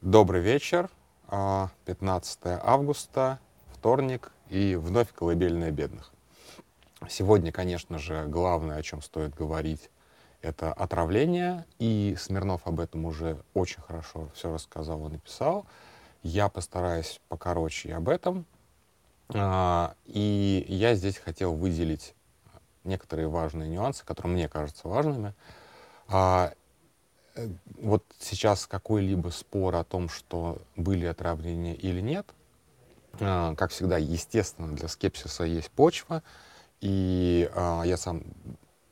Добрый 0.00 0.40
вечер, 0.40 0.88
15 1.26 2.38
а, 2.44 2.60
августа, 2.62 3.40
вторник 3.72 4.30
и 4.48 4.76
вновь 4.76 5.12
колыбельная 5.12 5.72
бедных. 5.72 6.12
Сегодня, 7.08 7.50
конечно 7.50 7.98
же, 7.98 8.24
главное, 8.26 8.76
о 8.76 8.82
чем 8.82 9.02
стоит 9.02 9.34
говорить, 9.34 9.90
это 10.40 10.72
отравление, 10.72 11.66
и 11.80 12.14
Смирнов 12.16 12.64
об 12.64 12.78
этом 12.78 13.06
уже 13.06 13.42
очень 13.54 13.82
хорошо 13.82 14.28
все 14.34 14.54
рассказал 14.54 15.04
и 15.08 15.10
написал. 15.10 15.66
Я 16.22 16.48
постараюсь 16.48 17.20
покороче 17.28 17.92
об 17.92 18.08
этом. 18.08 18.46
А, 19.34 19.96
и 20.04 20.64
я 20.68 20.94
здесь 20.94 21.18
хотел 21.18 21.56
выделить 21.56 22.14
некоторые 22.84 23.26
важные 23.26 23.68
нюансы, 23.68 24.04
которые 24.04 24.32
мне 24.32 24.48
кажутся 24.48 24.86
важными. 24.86 25.34
Э, 27.38 27.48
вот 27.80 28.04
сейчас 28.18 28.66
какой-либо 28.66 29.28
спор 29.28 29.76
о 29.76 29.84
том, 29.84 30.08
что 30.08 30.58
были 30.76 31.06
отравления 31.06 31.74
или 31.74 32.00
нет, 32.00 32.26
а, 33.20 33.54
как 33.54 33.70
всегда, 33.70 33.96
естественно, 33.96 34.74
для 34.74 34.88
скепсиса 34.88 35.44
есть 35.44 35.70
почва, 35.70 36.22
и 36.80 37.48
а, 37.54 37.82
я 37.84 37.96
сам 37.96 38.22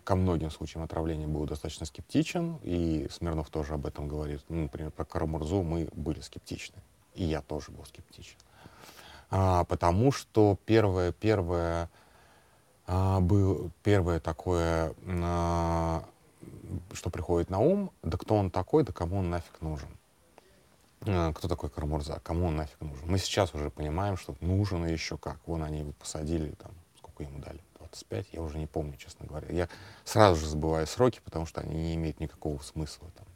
ко 0.04 0.14
многим 0.14 0.52
случаям 0.52 0.84
отравления 0.84 1.26
был 1.26 1.44
достаточно 1.46 1.86
скептичен, 1.86 2.60
и 2.62 3.08
Смирнов 3.10 3.50
тоже 3.50 3.74
об 3.74 3.86
этом 3.86 4.06
говорит. 4.06 4.40
Ну, 4.48 4.62
например, 4.62 4.92
про 4.92 5.04
Карамурзу 5.04 5.62
мы 5.62 5.88
были 5.92 6.20
скептичны, 6.20 6.76
и 7.14 7.24
я 7.24 7.42
тоже 7.42 7.72
был 7.72 7.84
скептичен. 7.84 8.36
А, 9.30 9.64
потому 9.64 10.12
что 10.12 10.56
первое, 10.64 11.10
первое, 11.10 11.90
а, 12.86 13.18
был, 13.18 13.72
первое 13.82 14.20
такое 14.20 14.94
а, 15.04 16.04
что 16.92 17.10
приходит 17.10 17.50
на 17.50 17.58
ум, 17.58 17.90
да 18.02 18.16
кто 18.16 18.36
он 18.36 18.50
такой, 18.50 18.84
да 18.84 18.92
кому 18.92 19.18
он 19.18 19.30
нафиг 19.30 19.60
нужен. 19.60 19.88
А, 21.02 21.32
кто 21.32 21.48
такой 21.48 21.70
Карамурза, 21.70 22.20
кому 22.22 22.46
он 22.46 22.56
нафиг 22.56 22.80
нужен. 22.80 23.06
Мы 23.06 23.18
сейчас 23.18 23.54
уже 23.54 23.70
понимаем, 23.70 24.16
что 24.16 24.34
нужен 24.40 24.86
и 24.86 24.92
еще 24.92 25.18
как. 25.18 25.38
Вон 25.46 25.62
они 25.62 25.80
его 25.80 25.92
посадили, 25.92 26.50
там, 26.52 26.72
сколько 26.98 27.22
ему 27.22 27.38
дали, 27.38 27.60
25, 27.78 28.28
я 28.32 28.42
уже 28.42 28.58
не 28.58 28.66
помню, 28.66 28.96
честно 28.96 29.26
говоря. 29.26 29.52
Я 29.52 29.68
сразу 30.04 30.40
же 30.40 30.46
забываю 30.46 30.86
сроки, 30.86 31.20
потому 31.24 31.46
что 31.46 31.60
они 31.60 31.74
не 31.74 31.94
имеют 31.94 32.20
никакого 32.20 32.60
смысла. 32.62 33.08
Там. 33.16 33.26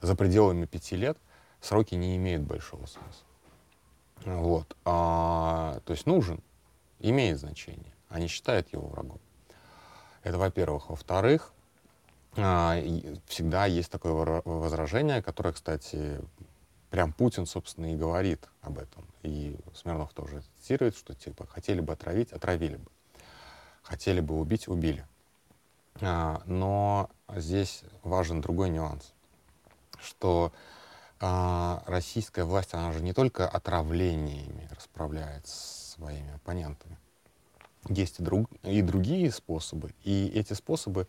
За 0.00 0.14
пределами 0.14 0.66
пяти 0.66 0.96
лет 0.96 1.18
сроки 1.60 1.94
не 1.94 2.16
имеют 2.16 2.42
большого 2.42 2.86
смысла. 2.86 3.26
Вот. 4.24 4.76
А, 4.84 5.80
то 5.84 5.92
есть 5.92 6.06
нужен, 6.06 6.40
имеет 7.00 7.38
значение, 7.38 7.92
они 8.08 8.28
считают 8.28 8.72
его 8.72 8.86
врагом. 8.86 9.20
Это 10.22 10.38
во-первых. 10.38 10.90
Во-вторых, 10.90 11.52
всегда 12.34 13.66
есть 13.66 13.90
такое 13.90 14.42
возражение, 14.44 15.22
которое, 15.22 15.52
кстати, 15.52 16.20
прям 16.90 17.12
Путин, 17.12 17.46
собственно, 17.46 17.92
и 17.92 17.96
говорит 17.96 18.48
об 18.60 18.78
этом. 18.78 19.06
И 19.22 19.56
Смирнов 19.74 20.12
тоже 20.12 20.42
цитирует, 20.60 20.96
что 20.96 21.14
типа 21.14 21.46
хотели 21.46 21.80
бы 21.80 21.92
отравить, 21.92 22.32
отравили 22.32 22.76
бы. 22.76 22.90
Хотели 23.82 24.20
бы 24.20 24.38
убить, 24.38 24.68
убили. 24.68 25.06
А, 26.00 26.42
но 26.46 27.10
здесь 27.34 27.82
важен 28.02 28.40
другой 28.40 28.70
нюанс, 28.70 29.12
что 30.00 30.52
а, 31.20 31.82
российская 31.86 32.44
власть, 32.44 32.74
она 32.74 32.92
же 32.92 33.02
не 33.02 33.12
только 33.12 33.48
отравлениями 33.48 34.68
расправляет 34.74 35.46
с 35.46 35.94
своими 35.94 36.34
оппонентами. 36.34 36.98
Есть 37.88 38.20
и, 38.20 38.22
друг, 38.22 38.50
и 38.62 38.80
другие 38.82 39.30
способы, 39.30 39.94
и 40.02 40.28
эти 40.34 40.52
способы 40.52 41.08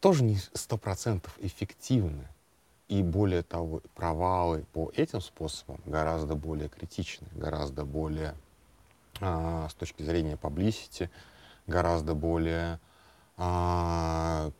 тоже 0.00 0.24
не 0.24 0.36
сто 0.54 0.76
процентов 0.76 1.36
эффективны. 1.40 2.26
И 2.88 3.02
более 3.02 3.42
того, 3.42 3.82
провалы 3.94 4.64
по 4.72 4.90
этим 4.94 5.20
способам 5.20 5.78
гораздо 5.84 6.34
более 6.34 6.68
критичны, 6.70 7.26
гораздо 7.32 7.84
более 7.84 8.34
а, 9.20 9.68
с 9.68 9.74
точки 9.74 10.02
зрения 10.02 10.38
publicity, 10.40 11.10
гораздо 11.66 12.14
более 12.14 12.80
а, 13.36 14.50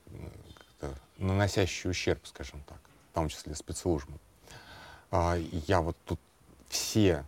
наносящий 1.17 1.91
ущерб, 1.91 2.27
скажем 2.27 2.63
так, 2.67 2.79
в 3.11 3.15
том 3.15 3.29
числе 3.29 3.55
спецслужбам. 3.55 4.21
А, 5.11 5.37
я 5.37 5.81
вот 5.81 5.97
тут 6.05 6.21
все 6.69 7.25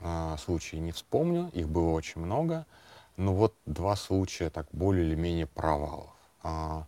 а, 0.00 0.36
случаи 0.38 0.76
не 0.76 0.92
вспомню, 0.92 1.50
их 1.52 1.68
было 1.68 1.90
очень 1.90 2.20
много, 2.20 2.64
но 3.16 3.34
вот 3.34 3.54
два 3.66 3.96
случая 3.96 4.50
так 4.50 4.66
более 4.72 5.04
или 5.04 5.14
менее 5.14 5.46
провалов. 5.46 6.10
А, 6.42 6.86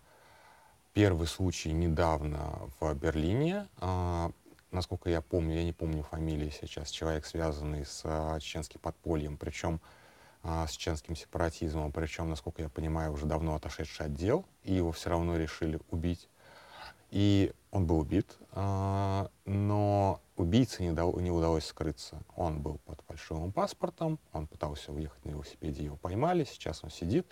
Первый 0.92 1.28
случай 1.28 1.70
недавно 1.70 2.68
в 2.80 2.94
Берлине. 2.94 3.68
А, 3.76 4.32
насколько 4.72 5.08
я 5.08 5.20
помню, 5.20 5.54
я 5.54 5.64
не 5.64 5.72
помню 5.72 6.02
фамилии 6.02 6.50
сейчас, 6.50 6.90
человек, 6.90 7.26
связанный 7.26 7.86
с 7.86 8.02
а, 8.02 8.40
чеченским 8.40 8.80
подпольем, 8.80 9.36
причем 9.36 9.80
а, 10.42 10.66
с 10.66 10.72
чеченским 10.72 11.14
сепаратизмом, 11.14 11.92
причем, 11.92 12.28
насколько 12.28 12.62
я 12.62 12.68
понимаю, 12.68 13.12
уже 13.12 13.26
давно 13.26 13.54
отошедший 13.54 14.06
отдел, 14.06 14.44
и 14.64 14.74
его 14.74 14.90
все 14.90 15.10
равно 15.10 15.36
решили 15.36 15.78
убить. 15.90 16.28
И 17.12 17.52
он 17.70 17.86
был 17.86 18.00
убит, 18.00 18.36
а, 18.50 19.30
но 19.44 20.20
убийце 20.36 20.82
не, 20.82 20.90
дал, 20.90 21.16
не 21.20 21.30
удалось 21.30 21.66
скрыться. 21.66 22.20
Он 22.34 22.62
был 22.62 22.78
под 22.84 23.00
фальшивым 23.02 23.52
паспортом, 23.52 24.18
он 24.32 24.48
пытался 24.48 24.90
уехать 24.90 25.24
на 25.24 25.30
велосипеде, 25.30 25.84
его 25.84 25.96
поймали, 25.96 26.42
сейчас 26.42 26.82
он 26.82 26.90
сидит 26.90 27.28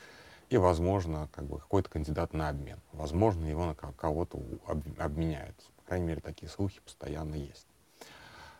и, 0.51 0.57
возможно, 0.57 1.29
как 1.33 1.45
бы 1.45 1.59
какой-то 1.59 1.91
кандидат 1.91 2.33
на 2.33 2.49
обмен. 2.49 2.81
Возможно, 2.93 3.45
его 3.47 3.67
на 3.67 3.75
кого-то 3.75 4.41
обменяют. 4.99 5.57
По 5.77 5.89
крайней 5.89 6.07
мере, 6.07 6.21
такие 6.21 6.49
слухи 6.49 6.81
постоянно 6.81 7.35
есть. 7.35 7.67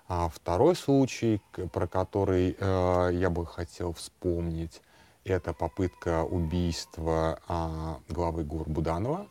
А 0.09 0.29
второй 0.29 0.75
случай, 0.75 1.43
про 1.73 1.87
который 1.87 2.57
э, 2.59 3.11
я 3.13 3.29
бы 3.29 3.47
хотел 3.47 3.93
вспомнить, 3.93 4.81
это 5.25 5.53
попытка 5.53 6.25
убийства 6.25 7.39
э, 7.47 8.13
главы 8.13 8.45
ГУР 8.45 8.69
Буданова. 8.69 9.27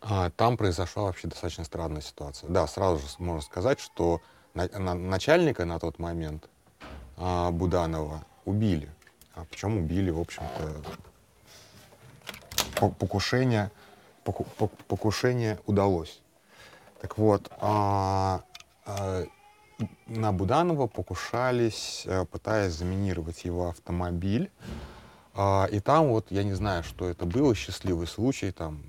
А, 0.00 0.30
там 0.30 0.56
произошла 0.56 1.04
вообще 1.04 1.28
достаточно 1.28 1.64
странная 1.64 2.02
ситуация. 2.02 2.50
Да, 2.50 2.66
сразу 2.66 2.98
же 2.98 3.06
можно 3.18 3.40
сказать, 3.40 3.80
что 3.80 4.20
на, 4.54 4.68
на, 4.68 4.94
начальника 4.94 5.64
на 5.64 5.78
тот 5.78 5.98
момент 5.98 6.48
э, 7.16 7.50
Буданова 7.50 8.24
убили. 8.44 8.90
А 9.38 9.44
причем 9.48 9.78
убили, 9.78 10.10
в 10.10 10.18
общем-то, 10.18 10.82
покушение, 12.90 13.70
покушение 14.88 15.60
удалось. 15.66 16.20
Так 17.00 17.18
вот, 17.18 17.48
а, 17.60 18.42
а, 18.84 19.24
на 20.06 20.32
Буданова 20.32 20.88
покушались, 20.88 22.02
э, 22.06 22.24
пытаясь 22.24 22.72
заминировать 22.72 23.44
его 23.44 23.68
автомобиль. 23.68 24.50
А, 25.34 25.68
и 25.70 25.78
там 25.78 26.08
вот, 26.08 26.32
я 26.32 26.42
не 26.42 26.54
знаю, 26.54 26.82
что 26.82 27.08
это 27.08 27.24
было, 27.24 27.54
счастливый 27.54 28.08
случай, 28.08 28.50
там, 28.50 28.82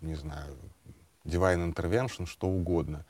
не 0.00 0.14
знаю, 0.14 0.56
divine 1.26 1.74
intervention, 1.74 2.24
что 2.24 2.46
угодно. 2.46 3.04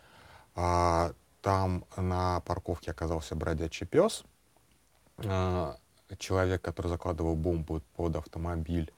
А, 0.57 1.13
там 1.41 1.85
на 1.97 2.41
парковке 2.41 2.91
оказался 2.91 3.37
бродячий 3.37 3.87
пес. 3.87 4.25
А, 5.19 5.77
человек, 6.19 6.63
который 6.63 6.89
закладывал 6.89 7.37
бомбу 7.37 7.83
под 7.97 8.17
автомобиль 8.17 8.93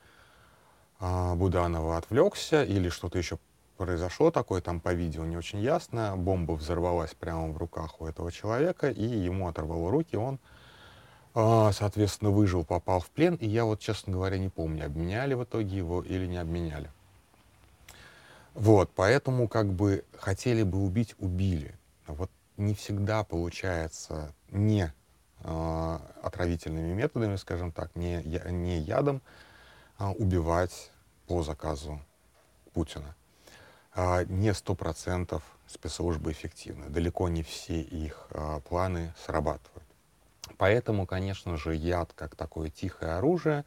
а, 0.99 1.34
Буданова, 1.34 1.97
отвлекся 1.97 2.62
или 2.62 2.89
что-то 2.89 3.19
еще 3.19 3.39
произошло 3.77 4.31
такое, 4.31 4.61
там 4.61 4.81
по 4.81 4.93
видео 4.93 5.25
не 5.25 5.37
очень 5.37 5.61
ясно. 5.61 6.15
Бомба 6.17 6.53
взорвалась 6.53 7.15
прямо 7.15 7.49
в 7.49 7.56
руках 7.56 8.00
у 8.00 8.06
этого 8.06 8.31
человека, 8.31 8.91
и 8.91 9.05
ему 9.05 9.49
оторвало 9.49 9.91
руки, 9.91 10.17
он, 10.17 10.39
а, 11.34 11.73
соответственно, 11.73 12.31
выжил, 12.31 12.65
попал 12.65 13.00
в 13.00 13.11
плен. 13.11 13.34
И 13.37 13.49
я 13.49 13.65
вот, 13.65 13.81
честно 13.81 14.12
говоря, 14.12 14.39
не 14.39 14.49
помню, 14.49 14.87
обменяли 14.87 15.34
в 15.34 15.44
итоге 15.44 15.77
его 15.77 16.03
или 16.03 16.27
не 16.27 16.37
обменяли. 16.37 16.91
Вот, 18.55 18.91
поэтому 18.94 19.49
как 19.49 19.73
бы 19.73 20.05
хотели 20.17 20.62
бы 20.62 20.84
убить, 20.84 21.15
убили. 21.19 21.75
Вот 22.06 22.31
не 22.56 22.75
всегда 22.75 23.25
получается 23.25 24.35
не 24.50 24.93
отравительными 26.23 26.93
методами, 26.93 27.37
скажем 27.37 27.73
так, 27.73 27.94
не, 27.97 28.23
не 28.23 28.79
ядом, 28.79 29.21
а 29.99 30.12
убивать 30.12 30.91
по 31.27 31.43
заказу 31.43 32.00
Путина. 32.73 33.15
А 33.94 34.25
не 34.25 34.55
сто 34.55 34.75
процентов 34.75 35.43
спецслужбы 35.67 36.33
эффективны. 36.33 36.89
Далеко 36.89 37.29
не 37.29 37.43
все 37.43 37.81
их 37.81 38.27
а, 38.31 38.61
планы 38.61 39.15
срабатывают. 39.25 39.85
Поэтому, 40.56 41.06
конечно 41.06 41.56
же, 41.56 41.75
яд 41.75 42.12
как 42.15 42.35
такое 42.37 42.71
тихое 42.71 43.12
оружие, 43.12 43.65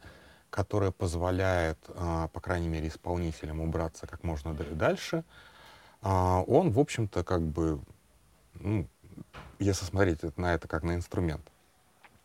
которое 0.50 0.90
позволяет, 0.90 1.78
а, 1.88 2.28
по 2.28 2.40
крайней 2.40 2.68
мере, 2.68 2.88
исполнителям 2.88 3.60
убраться 3.60 4.06
как 4.06 4.24
можно 4.24 4.54
дальше, 4.54 5.24
а, 6.02 6.42
он, 6.46 6.70
в 6.70 6.78
общем-то, 6.78 7.24
как 7.24 7.42
бы, 7.42 7.80
ну, 8.54 8.86
если 9.58 9.84
смотреть 9.84 10.22
на 10.36 10.54
это 10.54 10.68
как 10.68 10.82
на 10.82 10.94
инструмент, 10.94 11.46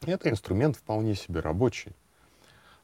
это 0.10 0.30
инструмент 0.30 0.78
вполне 0.78 1.16
себе 1.16 1.42
рабочий. 1.42 1.94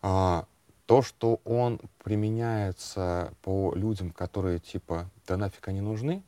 А, 0.01 0.45
то, 0.85 1.01
что 1.01 1.41
он 1.43 1.81
применяется 2.03 3.33
по 3.41 3.73
людям, 3.75 4.11
которые 4.11 4.59
типа, 4.59 5.09
да 5.27 5.37
нафиг 5.37 5.67
они 5.67 5.81
нужны, 5.81 6.23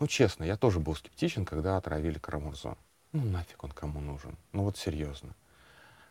Ну, 0.00 0.06
честно, 0.06 0.44
я 0.44 0.56
тоже 0.56 0.80
был 0.80 0.94
скептичен, 0.96 1.44
когда 1.44 1.76
отравили 1.76 2.18
Карамурзу. 2.18 2.78
Ну, 3.12 3.22
нафиг 3.24 3.62
он 3.64 3.70
кому 3.72 4.00
нужен? 4.00 4.36
Ну, 4.52 4.64
вот 4.64 4.78
серьезно. 4.78 5.34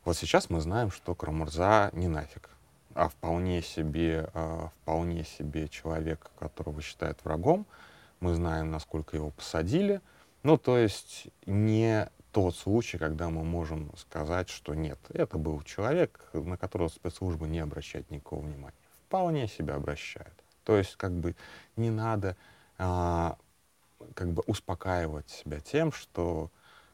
Вот 0.06 0.16
сейчас 0.18 0.50
мы 0.50 0.62
знаем, 0.62 0.92
что 0.92 1.15
Карамурза 1.15 1.89
не 1.94 2.07
нафиг, 2.07 2.50
а 2.94 3.10
вполне 3.10 3.62
себе, 3.63 4.30
а, 4.33 4.69
вполне 4.81 5.24
себе 5.24 5.68
человек, 5.69 6.30
которого 6.39 6.81
считают 6.81 7.24
врагом. 7.25 7.65
Мы 8.19 8.36
знаем, 8.36 8.72
насколько 8.72 9.18
его 9.18 9.31
посадили. 9.31 10.01
Ну, 10.44 10.57
то 10.57 10.77
есть 10.77 11.27
не 11.48 12.10
тот 12.31 12.55
случай, 12.55 12.97
когда 12.97 13.29
мы 13.29 13.43
можем 13.43 13.91
сказать, 13.97 14.49
что 14.49 14.73
нет, 14.73 14.99
это 15.09 15.37
был 15.37 15.61
человек, 15.63 16.29
на 16.33 16.57
которого 16.57 16.87
спецслужбы 16.89 17.47
не 17.47 17.59
обращают 17.59 18.11
никакого 18.11 18.41
внимания. 18.41 18.77
Вполне 19.07 19.47
себя 19.47 19.75
обращают. 19.75 20.33
То 20.63 20.77
есть 20.77 20.95
как 20.95 21.11
бы 21.11 21.35
не 21.75 21.89
надо 21.89 22.37
а, 22.77 23.37
как 24.13 24.31
бы 24.31 24.43
успокаивать 24.45 25.29
себя 25.29 25.59
тем, 25.59 25.91
что 25.91 26.51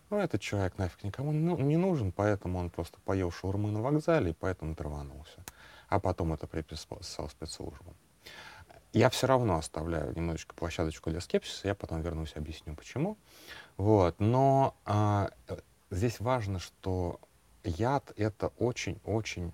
ну, 0.10 0.20
этот 0.20 0.40
человек 0.42 0.78
нафиг 0.78 1.04
никому 1.04 1.32
не 1.32 1.78
нужен, 1.78 2.12
поэтому 2.12 2.60
он 2.60 2.70
просто 2.70 3.00
поел 3.02 3.32
шаурмы 3.32 3.72
на 3.72 3.82
вокзале 3.82 4.32
и 4.32 4.36
поэтому 4.40 4.76
траванулся. 4.76 5.44
А 5.90 6.00
потом 6.00 6.34
это 6.34 6.48
приписал 6.48 7.30
спецслужбам. 7.30 7.96
Я 8.96 9.10
все 9.10 9.28
равно 9.28 9.58
оставляю 9.58 10.16
немножечко 10.16 10.56
площадочку 10.56 11.10
для 11.10 11.20
скепсиса, 11.20 11.68
я 11.68 11.76
потом 11.76 12.02
вернусь, 12.02 12.32
объясню 12.38 12.76
почему. 12.76 13.18
Вот. 13.76 14.16
Но 14.20 14.74
а, 14.86 15.32
здесь 15.92 16.22
важно, 16.22 16.60
что 16.60 17.20
яд— 17.66 18.14
это 18.16 18.54
очень-очень 18.58 19.52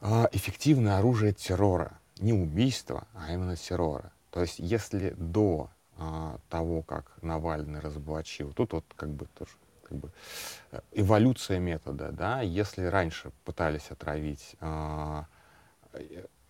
а, 0.00 0.28
эффективное 0.30 0.98
оружие 0.98 1.32
террора. 1.32 1.98
Не 2.18 2.32
убийства, 2.32 3.08
а 3.14 3.32
именно 3.32 3.56
террора. 3.56 4.12
То 4.30 4.42
есть 4.42 4.60
если 4.60 5.10
до 5.18 5.70
а, 5.96 6.38
того, 6.50 6.82
как 6.82 7.20
Навальный 7.20 7.80
разоблачил. 7.80 8.52
Тут 8.52 8.74
вот 8.74 8.84
как 8.94 9.10
бы 9.10 9.26
тоже 9.36 9.50
как 9.82 9.98
бы, 9.98 10.12
э, 10.70 10.80
эволюция 10.92 11.58
метода, 11.58 12.12
да, 12.12 12.42
если 12.42 12.84
раньше 12.84 13.32
пытались 13.44 13.90
отравить, 13.90 14.54
а, 14.60 15.26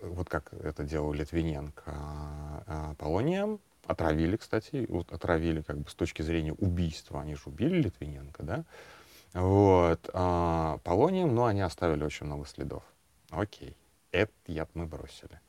вот 0.08 0.28
как 0.28 0.52
это 0.52 0.84
делал 0.84 1.12
Литвиненко, 1.12 1.82
а, 1.86 2.94
полонием, 2.98 3.60
отравили, 3.86 4.36
кстати, 4.36 4.86
вот, 4.88 5.12
отравили 5.12 5.62
как 5.62 5.78
бы 5.78 5.90
с 5.90 5.94
точки 5.94 6.22
зрения 6.22 6.52
убийства, 6.52 7.20
они 7.20 7.34
же 7.34 7.42
убили 7.46 7.82
Литвиненко, 7.82 8.42
да, 8.42 8.64
вот, 9.34 10.08
а, 10.12 10.78
полонием, 10.84 11.34
но 11.34 11.46
они 11.46 11.60
оставили 11.60 12.04
очень 12.04 12.26
много 12.26 12.46
следов. 12.46 12.82
Окей, 13.30 13.76
это 14.12 14.32
яд 14.46 14.70
мы 14.74 14.86
бросили. 14.86 15.40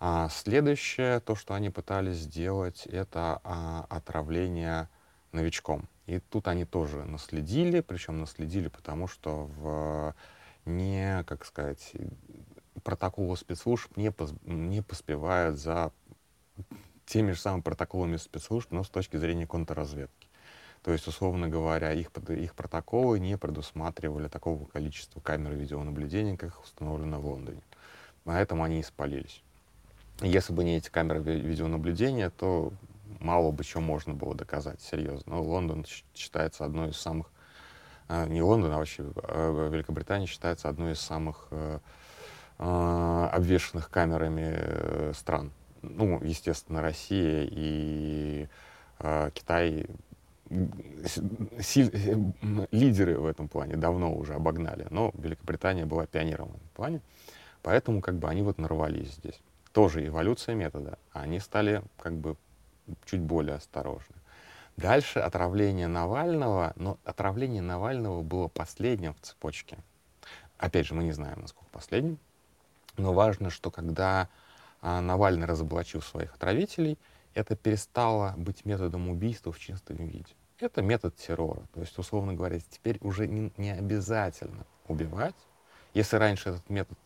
А 0.00 0.28
следующее, 0.28 1.20
то, 1.20 1.34
что 1.34 1.54
они 1.54 1.70
пытались 1.70 2.18
сделать, 2.18 2.86
это 2.86 3.40
а, 3.42 3.86
отравление 3.90 4.88
новичком. 5.32 5.88
И 6.06 6.20
тут 6.20 6.48
они 6.48 6.64
тоже 6.64 7.04
наследили, 7.04 7.80
причем 7.80 8.20
наследили, 8.20 8.68
потому 8.68 9.08
что 9.08 9.46
в 9.58 10.14
не, 10.64 11.24
как 11.24 11.44
сказать, 11.44 11.92
протоколы 12.88 13.36
спецслужб 13.36 13.94
не, 13.98 14.10
пос, 14.10 14.32
не 14.46 14.80
поспевают 14.80 15.58
за 15.58 15.92
теми 17.04 17.32
же 17.32 17.38
самыми 17.38 17.60
протоколами 17.60 18.16
спецслужб, 18.16 18.72
но 18.72 18.82
с 18.82 18.88
точки 18.88 19.18
зрения 19.18 19.46
контрразведки. 19.46 20.26
То 20.82 20.92
есть, 20.92 21.06
условно 21.06 21.50
говоря, 21.50 21.92
их, 21.92 22.10
их 22.30 22.54
протоколы 22.54 23.20
не 23.20 23.36
предусматривали 23.36 24.28
такого 24.28 24.64
количества 24.64 25.20
камер 25.20 25.52
видеонаблюдения, 25.52 26.38
как 26.38 26.58
установлено 26.62 27.20
в 27.20 27.26
Лондоне. 27.26 27.60
На 28.24 28.40
этом 28.40 28.62
они 28.62 28.80
и 28.80 28.82
спалились. 28.82 29.42
Если 30.22 30.54
бы 30.54 30.64
не 30.64 30.78
эти 30.78 30.88
камеры 30.88 31.20
видеонаблюдения, 31.20 32.30
то 32.30 32.72
мало 33.20 33.50
бы 33.50 33.64
чего 33.64 33.82
можно 33.82 34.14
было 34.14 34.34
доказать, 34.34 34.80
серьезно. 34.80 35.34
Но 35.34 35.42
Лондон 35.42 35.84
считается 36.14 36.64
одной 36.64 36.92
из 36.92 36.96
самых, 36.96 37.26
а, 38.08 38.26
не 38.26 38.40
Лондон, 38.40 38.72
а 38.72 38.78
вообще 38.78 39.04
а, 39.24 39.68
Великобритания 39.68 40.24
считается 40.24 40.70
одной 40.70 40.92
из 40.92 41.00
самых 41.00 41.48
э, 42.58 42.62
а, 42.62 43.30
обвешенных 43.32 43.90
камерами 43.90 44.54
э, 44.54 45.12
стран. 45.14 45.52
Ну, 45.82 46.22
естественно, 46.22 46.82
Россия 46.82 47.48
и 47.50 48.48
Китай 49.32 49.86
лидеры 52.72 53.18
в 53.18 53.26
этом 53.26 53.48
плане 53.48 53.76
давно 53.76 54.12
уже 54.12 54.34
обогнали, 54.34 54.88
но 54.90 55.12
Великобритания 55.14 55.86
была 55.86 56.06
пионером 56.06 56.48
в 56.48 56.56
этом 56.56 56.68
плане, 56.74 57.00
поэтому 57.62 58.00
как 58.00 58.16
бы 58.16 58.28
они 58.28 58.42
вот 58.42 58.58
нарвались 58.58 59.12
здесь 59.14 59.40
тоже 59.72 60.04
эволюция 60.04 60.56
метода, 60.56 60.98
они 61.12 61.38
стали 61.38 61.82
как 61.98 62.14
бы 62.14 62.36
чуть 63.04 63.20
более 63.20 63.54
осторожны. 63.54 64.16
Дальше 64.76 65.18
отравление 65.20 65.88
Навального, 65.88 66.72
но 66.76 66.98
отравление 67.04 67.62
Навального 67.62 68.22
было 68.22 68.48
последним 68.48 69.14
в 69.14 69.20
цепочке. 69.20 69.78
Опять 70.56 70.86
же, 70.86 70.94
мы 70.94 71.04
не 71.04 71.12
знаем, 71.12 71.40
насколько 71.40 71.68
последним, 71.70 72.18
но 72.98 73.12
важно, 73.12 73.50
что 73.50 73.70
когда 73.70 74.28
а, 74.82 75.00
Навальный 75.00 75.46
разоблачил 75.46 76.02
своих 76.02 76.34
отравителей, 76.34 76.98
это 77.34 77.56
перестало 77.56 78.34
быть 78.36 78.64
методом 78.64 79.08
убийства 79.08 79.52
в 79.52 79.58
чистом 79.58 79.96
виде. 79.96 80.26
Это 80.58 80.82
метод 80.82 81.16
террора. 81.16 81.62
То 81.72 81.80
есть, 81.80 81.96
условно 81.98 82.34
говоря, 82.34 82.58
теперь 82.58 82.98
уже 83.00 83.28
не, 83.28 83.52
не 83.56 83.70
обязательно 83.70 84.66
убивать. 84.88 85.36
Если 85.94 86.16
раньше 86.16 86.50
этот 86.50 86.68
метод 86.68 86.98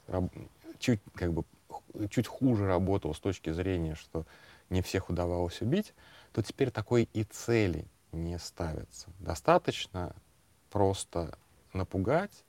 чуть 0.78 1.00
как 1.14 1.32
бы 1.32 1.44
чуть 2.10 2.26
хуже 2.26 2.66
работал 2.66 3.14
с 3.14 3.20
точки 3.20 3.50
зрения, 3.50 3.94
что 3.94 4.24
не 4.70 4.82
всех 4.82 5.10
удавалось 5.10 5.60
убить, 5.60 5.94
то 6.32 6.42
теперь 6.42 6.70
такой 6.70 7.08
и 7.12 7.24
цели 7.24 7.86
не 8.12 8.38
ставятся. 8.38 9.08
Достаточно 9.18 10.14
просто 10.70 11.36
напугать, 11.72 12.44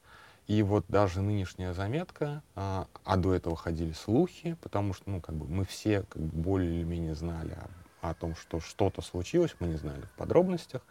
и 0.48 0.62
вот 0.62 0.86
даже 0.90 1.22
нынешняя 1.22 1.74
заметка, 1.74 2.44
а, 2.56 2.88
а 3.06 3.18
до 3.18 3.34
этого 3.34 3.56
ходили 3.56 3.94
слухи, 3.94 4.58
потому 4.62 4.94
что, 4.94 5.10
ну, 5.10 5.22
как 5.22 5.36
бы 5.36 5.48
мы 5.48 5.66
все 5.66 6.04
как 6.04 6.22
бы 6.22 6.42
более 6.42 6.74
или 6.74 6.84
менее 6.84 7.16
знали 7.16 7.58
о, 8.02 8.10
о 8.10 8.14
том, 8.14 8.36
что 8.36 8.60
что-то 8.60 9.02
случилось, 9.02 9.56
мы 9.60 9.68
не 9.68 9.78
знали 9.78 10.02
в 10.02 10.12
подробностях. 10.18 10.82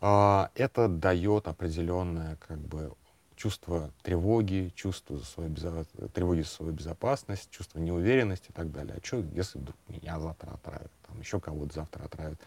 А, 0.00 0.50
это 0.56 0.88
дает 0.88 1.46
определенное 1.46 2.36
как 2.36 2.58
бы 2.58 2.92
чувство 3.36 3.90
тревоги, 4.02 4.72
чувство 4.74 5.16
за 5.16 5.24
свою 5.24 5.50
безо... 5.50 5.84
тревоги 6.12 6.42
за 6.42 6.48
свою 6.48 6.72
безопасность, 6.72 7.50
чувство 7.50 7.78
неуверенности 7.78 8.50
и 8.50 8.52
так 8.52 8.70
далее. 8.72 8.96
А 9.00 9.06
что, 9.06 9.18
если 9.32 9.58
вдруг 9.58 9.76
меня 9.88 10.18
завтра 10.20 10.50
отравят, 10.50 10.90
там 11.06 11.20
еще 11.20 11.40
кого-то 11.40 11.74
завтра 11.74 12.04
отравят? 12.04 12.40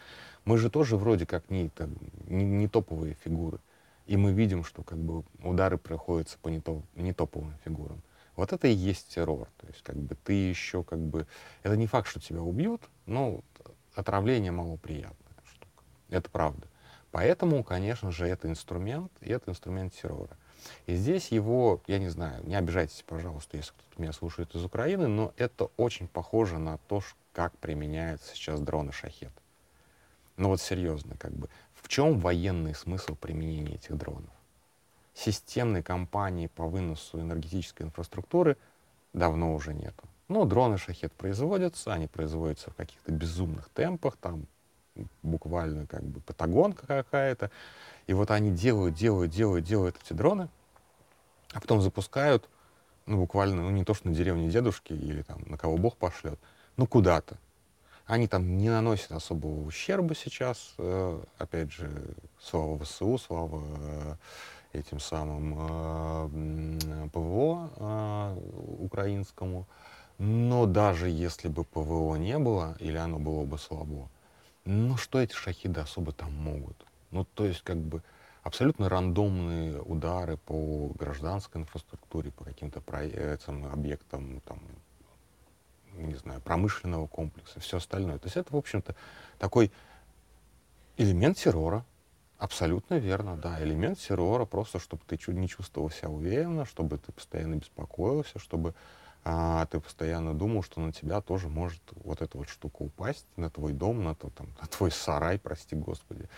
Мы 0.44 0.58
же 0.58 0.70
тоже 0.70 0.96
вроде 0.96 1.26
как 1.26 1.50
не, 1.50 1.70
там, 1.70 1.94
не, 2.26 2.44
не 2.44 2.68
топовые 2.68 3.14
фигуры. 3.24 3.58
И 4.06 4.16
мы 4.16 4.32
видим, 4.32 4.64
что 4.64 4.82
как 4.82 4.98
бы 4.98 5.24
удары 5.42 5.78
приходятся 5.78 6.38
по 6.38 6.48
не 6.48 7.12
топовым 7.12 7.54
фигурам. 7.64 8.02
Вот 8.36 8.52
это 8.52 8.68
и 8.68 8.72
есть 8.72 9.14
террор. 9.14 9.48
То 9.56 9.66
есть 9.66 9.82
как 9.82 9.96
бы 9.96 10.14
ты 10.14 10.32
еще 10.32 10.84
как 10.84 11.00
бы... 11.00 11.26
Это 11.62 11.76
не 11.76 11.86
факт, 11.86 12.08
что 12.08 12.20
тебя 12.20 12.42
убьют, 12.42 12.82
но 13.06 13.40
отравление 13.94 14.52
малоприятная 14.52 15.42
штука. 15.44 15.82
Это 16.10 16.30
правда. 16.30 16.68
Поэтому, 17.10 17.64
конечно 17.64 18.10
же, 18.10 18.26
это 18.26 18.48
инструмент, 18.48 19.10
и 19.22 19.30
это 19.30 19.50
инструмент 19.50 19.94
террора. 19.94 20.36
И 20.86 20.94
здесь 20.94 21.28
его, 21.28 21.80
я 21.86 21.98
не 21.98 22.08
знаю, 22.08 22.46
не 22.46 22.54
обижайтесь, 22.54 23.02
пожалуйста, 23.06 23.56
если 23.56 23.72
кто-то 23.72 24.02
меня 24.02 24.12
слушает 24.12 24.54
из 24.54 24.64
Украины, 24.64 25.06
но 25.06 25.32
это 25.36 25.70
очень 25.76 26.08
похоже 26.08 26.58
на 26.58 26.78
то, 26.88 27.02
как 27.32 27.56
применяются 27.58 28.34
сейчас 28.34 28.60
дроны 28.60 28.92
«Шахет». 28.92 29.32
Ну 30.36 30.48
вот 30.48 30.60
серьезно, 30.60 31.16
как 31.16 31.32
бы, 31.32 31.48
в 31.82 31.88
чем 31.88 32.18
военный 32.18 32.74
смысл 32.74 33.14
применения 33.14 33.74
этих 33.74 33.96
дронов? 33.96 34.30
Системной 35.14 35.82
кампании 35.82 36.46
по 36.46 36.66
выносу 36.66 37.20
энергетической 37.20 37.84
инфраструктуры 37.84 38.56
давно 39.12 39.54
уже 39.54 39.72
нету. 39.72 40.04
Ну, 40.28 40.44
дроны 40.44 40.76
«Шахет» 40.76 41.12
производятся, 41.12 41.92
они 41.92 42.08
производятся 42.08 42.70
в 42.70 42.74
каких-то 42.74 43.12
безумных 43.12 43.68
темпах, 43.70 44.16
там 44.16 44.46
буквально 45.22 45.86
как 45.86 46.02
бы 46.02 46.20
патагонка 46.20 46.86
какая-то. 46.86 47.50
И 48.06 48.12
вот 48.12 48.30
они 48.30 48.50
делают, 48.50 48.94
делают, 48.94 49.30
делают, 49.30 49.64
делают 49.64 49.96
эти 50.02 50.12
дроны, 50.12 50.48
а 51.52 51.60
потом 51.60 51.80
запускают, 51.80 52.48
ну, 53.06 53.18
буквально, 53.18 53.62
ну, 53.62 53.70
не 53.70 53.84
то, 53.84 53.94
что 53.94 54.08
на 54.08 54.14
деревне 54.14 54.50
дедушки 54.50 54.92
или 54.92 55.22
там 55.22 55.42
на 55.46 55.56
кого 55.56 55.76
Бог 55.76 55.96
пошлет, 55.96 56.38
ну, 56.76 56.86
куда-то. 56.86 57.38
Они 58.06 58.28
там 58.28 58.56
не 58.56 58.70
наносят 58.70 59.10
особого 59.10 59.66
ущерба 59.66 60.14
сейчас, 60.14 60.74
э, 60.78 61.20
опять 61.38 61.72
же, 61.72 61.90
слава 62.40 62.78
ВСУ, 62.78 63.18
слава 63.18 63.64
э, 63.78 64.14
этим 64.74 65.00
самым 65.00 65.56
э, 65.58 67.08
ПВО 67.12 68.36
украинскому. 68.78 69.66
Но 70.18 70.66
даже 70.66 71.08
если 71.08 71.48
бы 71.48 71.64
ПВО 71.64 72.14
не 72.14 72.38
было, 72.38 72.76
или 72.78 72.96
оно 72.96 73.18
было 73.18 73.44
бы 73.44 73.58
слабо, 73.58 74.08
ну 74.64 74.96
что 74.96 75.20
эти 75.20 75.34
шахиды 75.34 75.80
особо 75.80 76.12
там 76.12 76.32
могут? 76.32 76.76
Ну 77.10 77.24
то 77.24 77.44
есть 77.44 77.62
как 77.62 77.76
бы 77.76 78.02
абсолютно 78.44 78.88
рандомные 78.88 79.82
удары 79.82 80.36
по 80.36 80.92
гражданской 80.96 81.60
инфраструктуре, 81.60 82.30
по 82.30 82.44
каким-то 82.44 82.80
проектам, 82.80 83.66
объектам 83.66 84.40
там, 84.46 84.60
не 85.96 86.14
знаю, 86.14 86.40
промышленного 86.40 87.06
комплекса, 87.06 87.60
все 87.60 87.78
остальное. 87.78 88.18
То 88.18 88.26
есть 88.26 88.36
это, 88.36 88.52
в 88.52 88.56
общем-то, 88.56 88.94
такой 89.38 89.70
элемент 90.96 91.38
террора, 91.38 91.84
Абсолютно 92.38 92.96
верно, 92.96 93.36
да. 93.36 93.62
Элемент 93.62 93.98
террора, 93.98 94.44
просто 94.44 94.78
чтобы 94.78 95.02
ты 95.06 95.18
не 95.32 95.48
чувствовал 95.48 95.90
себя 95.90 96.10
уверенно, 96.10 96.66
чтобы 96.66 96.98
ты 96.98 97.10
постоянно 97.12 97.54
беспокоился, 97.54 98.38
чтобы 98.38 98.74
а, 99.28 99.66
ты 99.66 99.80
постоянно 99.80 100.34
думал, 100.34 100.62
что 100.62 100.80
на 100.80 100.92
тебя 100.92 101.20
тоже 101.20 101.48
может 101.48 101.82
вот 102.04 102.22
эта 102.22 102.38
вот 102.38 102.48
штука 102.48 102.82
упасть, 102.82 103.26
на 103.34 103.50
твой 103.50 103.72
дом, 103.72 104.04
на, 104.04 104.14
то, 104.14 104.30
там, 104.30 104.46
на 104.60 104.68
твой 104.68 104.92
сарай, 104.92 105.36
прости 105.36 105.74
господи. 105.74 106.28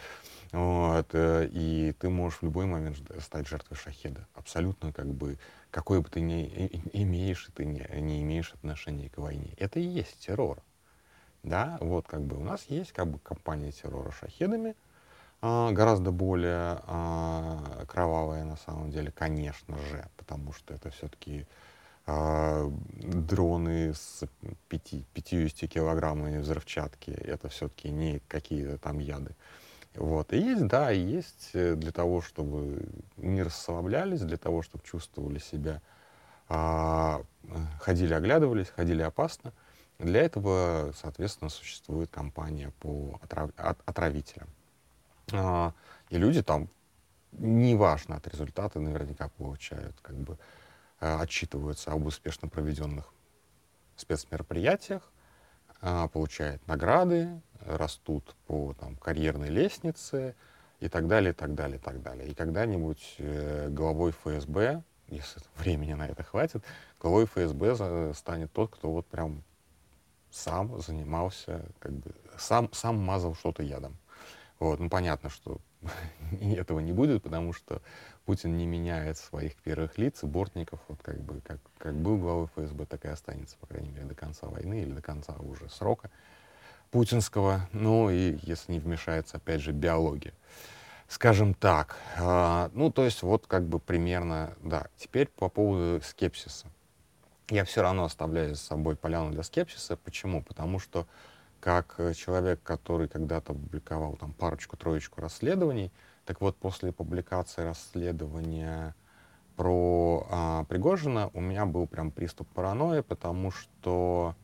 Вот, 0.53 1.11
э, 1.13 1.51
и 1.53 1.93
ты 2.01 2.09
можешь 2.09 2.39
в 2.39 2.45
любой 2.45 2.65
момент 2.65 2.97
стать 3.21 3.47
жертвой 3.47 3.77
шахеда. 3.77 4.27
Абсолютно 4.35 4.95
как 4.95 5.13
бы, 5.13 5.39
какой 5.71 6.01
бы 6.01 6.09
ты 6.09 6.23
ни 6.23 6.47
имеешь, 6.95 7.47
ты 7.55 7.67
не, 7.67 7.87
не 8.01 8.23
имеешь 8.23 8.55
отношения 8.55 9.11
к 9.11 9.19
войне. 9.19 9.53
Это 9.59 9.79
и 9.81 9.85
есть 9.85 10.21
террор. 10.21 10.63
Да, 11.43 11.77
вот 11.83 12.09
как 12.09 12.23
бы 12.23 12.39
у 12.39 12.43
нас 12.43 12.65
есть 12.69 12.93
как 12.93 13.09
бы 13.09 13.19
компания 13.19 13.71
террора 13.71 14.13
шахедами, 14.13 14.75
а, 15.43 15.73
гораздо 15.73 16.11
более 16.11 16.81
а, 16.87 17.85
кровавая 17.87 18.45
на 18.45 18.57
самом 18.57 18.91
деле, 18.91 19.13
конечно 19.13 19.77
же, 19.77 20.09
потому 20.17 20.55
что 20.55 20.73
это 20.73 20.89
все-таки 20.89 21.47
а, 22.11 22.73
дроны 23.03 23.93
с 23.93 24.25
5, 24.69 25.05
50 25.13 25.69
килограммами 25.69 26.39
взрывчатки, 26.39 27.11
это 27.11 27.51
все-таки 27.51 27.91
не 27.91 28.21
какие-то 28.29 28.79
там 28.79 28.99
яды. 28.99 29.37
Вот. 29.95 30.33
И 30.33 30.39
есть, 30.39 30.67
да, 30.69 30.91
и 30.91 30.99
есть 30.99 31.51
э, 31.53 31.75
для 31.75 31.93
того, 31.93 32.23
чтобы 32.23 32.89
не 33.19 33.43
расслаблялись, 33.43 34.23
для 34.23 34.39
того, 34.39 34.63
чтобы 34.63 34.85
чувствовали 34.85 35.39
себя, 35.39 35.83
а, 36.49 37.21
ходили, 37.79 38.15
оглядывались, 38.15 38.71
ходили 38.71 39.03
опасно. 39.03 39.53
Для 39.99 40.23
этого, 40.23 40.95
соответственно, 40.97 41.51
существует 41.51 42.11
компания 42.11 42.73
по 42.81 43.21
отрав... 43.23 43.51
отравителям. 43.85 44.49
А, 45.35 45.75
и 46.09 46.17
люди 46.17 46.43
там, 46.43 46.71
неважно 47.33 48.17
от 48.17 48.27
результата, 48.29 48.81
наверняка 48.81 49.29
получают, 49.29 49.95
как 50.01 50.17
бы 50.17 50.39
отчитываются 50.99 51.93
об 51.93 52.07
успешно 52.07 52.49
проведенных 52.49 53.13
спецмероприятиях, 53.97 55.03
а, 55.81 56.09
получают 56.09 56.67
награды, 56.67 57.41
растут 57.61 58.35
по 58.47 58.75
там, 58.75 58.97
карьерной 58.97 59.49
лестнице 59.49 60.35
и 60.81 60.89
так 60.89 61.07
далее, 61.07 61.33
и 61.33 61.35
так 61.35 61.55
далее, 61.55 61.79
и 61.79 61.81
так 61.81 62.03
далее. 62.03 62.29
И 62.29 62.35
когда-нибудь 62.35 63.17
э, 63.19 63.69
главой 63.71 64.13
ФСБ, 64.13 64.83
если 65.09 65.41
времени 65.57 65.95
на 65.95 66.07
это 66.07 66.23
хватит, 66.23 66.65
главой 67.01 67.27
ФСБ 67.27 68.15
станет 68.15 68.53
тот, 68.53 68.75
кто 68.75 68.91
вот 68.91 69.07
прям 69.07 69.43
сам 70.31 70.81
занимался, 70.81 71.65
как 71.79 71.93
бы, 71.93 72.13
сам, 72.37 72.73
сам 72.73 72.99
мазал 72.99 73.35
что-то 73.35 73.63
ядом. 73.63 73.97
Вот, 74.59 74.79
ну, 74.79 74.89
понятно, 74.91 75.31
что 75.31 75.61
этого 76.41 76.81
не 76.81 76.93
будет, 76.93 77.23
потому 77.23 77.53
что 77.53 77.81
Путин 78.25 78.57
не 78.57 78.67
меняет 78.67 79.19
своих 79.19 79.57
первых 79.57 79.99
лиц 79.99 80.23
и 80.23 80.27
бортников, 80.27 80.81
вот 80.89 81.01
как 81.03 81.21
бы, 81.21 81.41
как, 81.41 81.59
как 81.79 81.95
был 81.95 82.19
главой 82.19 82.47
ФСБ, 82.49 82.87
так 82.87 83.05
и 83.05 83.09
останется, 83.09 83.57
по 83.59 83.67
крайней 83.67 83.91
мере, 83.91 84.07
до 84.07 84.15
конца 84.15 84.47
войны 84.49 84.83
или 84.83 84.93
до 84.93 85.03
конца 85.03 85.35
уже 85.41 85.69
срока 85.69 86.11
путинского, 86.91 87.69
ну 87.73 88.11
и 88.11 88.39
если 88.43 88.73
не 88.73 88.81
вмешается, 88.81 89.37
опять 89.37 89.61
же, 89.61 89.73
биология. 89.73 90.33
Скажем 91.07 91.55
так, 91.55 91.97
э, 92.17 92.69
ну, 92.75 92.93
то 92.93 93.05
есть 93.05 93.23
вот 93.23 93.47
как 93.47 93.67
бы 93.67 93.79
примерно, 93.79 94.55
да. 94.63 94.89
Теперь 94.97 95.29
по 95.29 95.49
поводу 95.49 96.03
скепсиса. 96.05 96.67
Я 97.49 97.65
все 97.65 97.81
равно 97.81 98.05
оставляю 98.05 98.55
за 98.55 98.61
собой 98.61 98.95
поляну 98.95 99.31
для 99.31 99.43
скепсиса. 99.43 99.97
Почему? 99.97 100.43
Потому 100.43 100.79
что 100.79 101.07
как 101.61 101.95
э, 101.99 102.15
человек, 102.15 102.63
который 102.63 103.09
когда-то 103.09 103.53
публиковал 103.53 104.17
там 104.17 104.33
парочку-троечку 104.33 105.21
расследований, 105.21 105.93
так 106.25 106.41
вот 106.41 106.57
после 106.57 106.93
публикации 106.93 107.63
расследования 107.63 108.95
про 109.57 110.27
а, 110.31 110.65
Пригожина 110.65 111.31
у 111.35 111.41
меня 111.41 111.67
был 111.67 111.89
прям 111.89 112.13
приступ 112.13 112.47
паранойи, 112.49 113.01
потому 113.01 113.51
что 113.51 114.37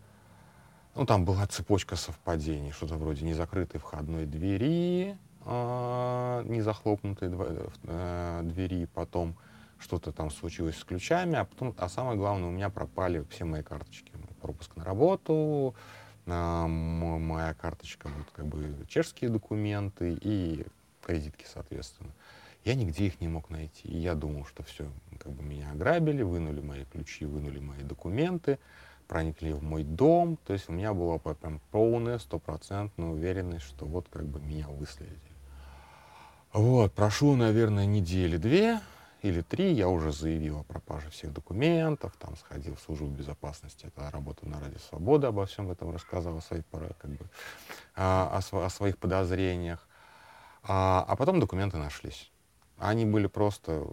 ну, 0.97 1.06
там 1.06 1.25
была 1.25 1.47
цепочка 1.47 1.94
совпадений, 1.94 2.73
что-то 2.73 2.97
вроде 2.97 3.25
незакрытой 3.25 3.80
входной 3.80 4.26
двери, 4.26 5.16
а, 5.44 6.42
незахлопнутой 6.44 7.30
а, 7.85 8.42
двери, 8.42 8.87
потом 8.87 9.37
что-то 9.78 10.11
там 10.11 10.30
случилось 10.30 10.78
с 10.78 10.85
ключами, 10.85 11.37
а 11.37 11.44
потом, 11.44 11.75
а 11.78 11.88
самое 11.88 12.16
главное, 12.16 12.49
у 12.49 12.52
меня 12.52 12.71
пропали 12.71 13.25
все 13.30 13.44
мои 13.44 13.62
карточки. 13.62 14.12
Пропуск 14.40 14.75
на 14.76 14.85
работу, 14.85 15.75
моя 16.26 17.54
карточка, 17.54 18.09
вот 18.09 18.26
как 18.33 18.47
бы 18.47 18.75
чешские 18.88 19.31
документы 19.31 20.16
и 20.21 20.64
кредитки, 21.02 21.45
соответственно. 21.52 22.11
Я 22.64 22.75
нигде 22.75 23.07
их 23.07 23.21
не 23.21 23.28
мог 23.28 23.50
найти. 23.50 23.87
И 23.88 23.99
я 23.99 24.14
думал, 24.14 24.47
что 24.47 24.62
все, 24.62 24.90
как 25.19 25.33
бы 25.33 25.43
меня 25.43 25.71
ограбили, 25.71 26.23
вынули 26.23 26.61
мои 26.61 26.85
ключи, 26.87 27.26
вынули 27.26 27.59
мои 27.59 27.83
документы, 27.83 28.59
проникли 29.07 29.52
в 29.52 29.62
мой 29.62 29.85
дом. 29.85 30.38
То 30.47 30.54
есть 30.54 30.71
у 30.71 30.73
меня 30.73 30.95
была 30.95 31.19
прям 31.19 31.61
полная, 31.71 32.19
стопроцентная 32.19 33.09
уверенность, 33.09 33.66
что 33.66 33.85
вот 33.85 34.09
как 34.11 34.25
бы 34.25 34.40
меня 34.40 34.66
выследили. 34.69 35.19
Вот, 36.54 36.95
прошло, 36.95 37.37
наверное, 37.37 37.85
недели 37.85 38.37
две, 38.38 38.81
или 39.25 39.40
три 39.40 39.73
я 39.73 39.88
уже 39.88 40.12
заявил 40.12 40.59
о 40.59 40.62
пропаже 40.64 41.09
всех 41.09 41.33
документов, 41.33 42.12
там 42.19 42.37
сходил 42.37 42.76
в 42.76 42.81
службу 42.81 43.07
безопасности, 43.07 43.87
это 43.87 44.11
работа 44.11 44.47
на 44.47 44.61
Ради 44.61 44.76
Свободы, 44.90 45.26
обо 45.26 45.47
всем 45.47 45.71
этом 45.71 45.95
рассказал, 45.95 46.37
о 46.37 46.40
как 46.99 47.11
бы, 47.11 47.25
о, 47.95 48.43
о 48.52 48.69
своих 48.69 48.99
подозрениях. 48.99 49.88
А, 50.62 51.07
а 51.09 51.16
потом 51.16 51.40
документы 51.40 51.78
нашлись. 51.78 52.31
Они 52.76 53.07
были 53.07 53.26
просто 53.26 53.87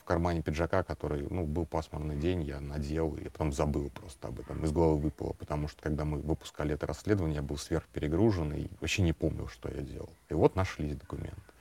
в 0.00 0.04
кармане 0.04 0.42
пиджака, 0.42 0.82
который, 0.82 1.24
ну, 1.30 1.46
был 1.46 1.66
пасмурный 1.66 2.16
день, 2.16 2.42
я 2.42 2.58
надел, 2.58 3.14
и 3.14 3.28
потом 3.28 3.52
забыл 3.52 3.90
просто 3.90 4.26
об 4.26 4.40
этом, 4.40 4.64
из 4.64 4.72
головы 4.72 4.98
выпало, 4.98 5.34
потому 5.34 5.68
что, 5.68 5.82
когда 5.82 6.04
мы 6.04 6.18
выпускали 6.18 6.74
это 6.74 6.88
расследование, 6.88 7.36
я 7.36 7.42
был 7.42 7.58
сверхперегружен 7.58 8.52
и 8.54 8.66
вообще 8.80 9.02
не 9.02 9.12
помнил, 9.12 9.46
что 9.46 9.68
я 9.68 9.82
делал. 9.82 10.10
И 10.28 10.34
вот 10.34 10.56
нашлись 10.56 10.96
документы. 10.96 11.53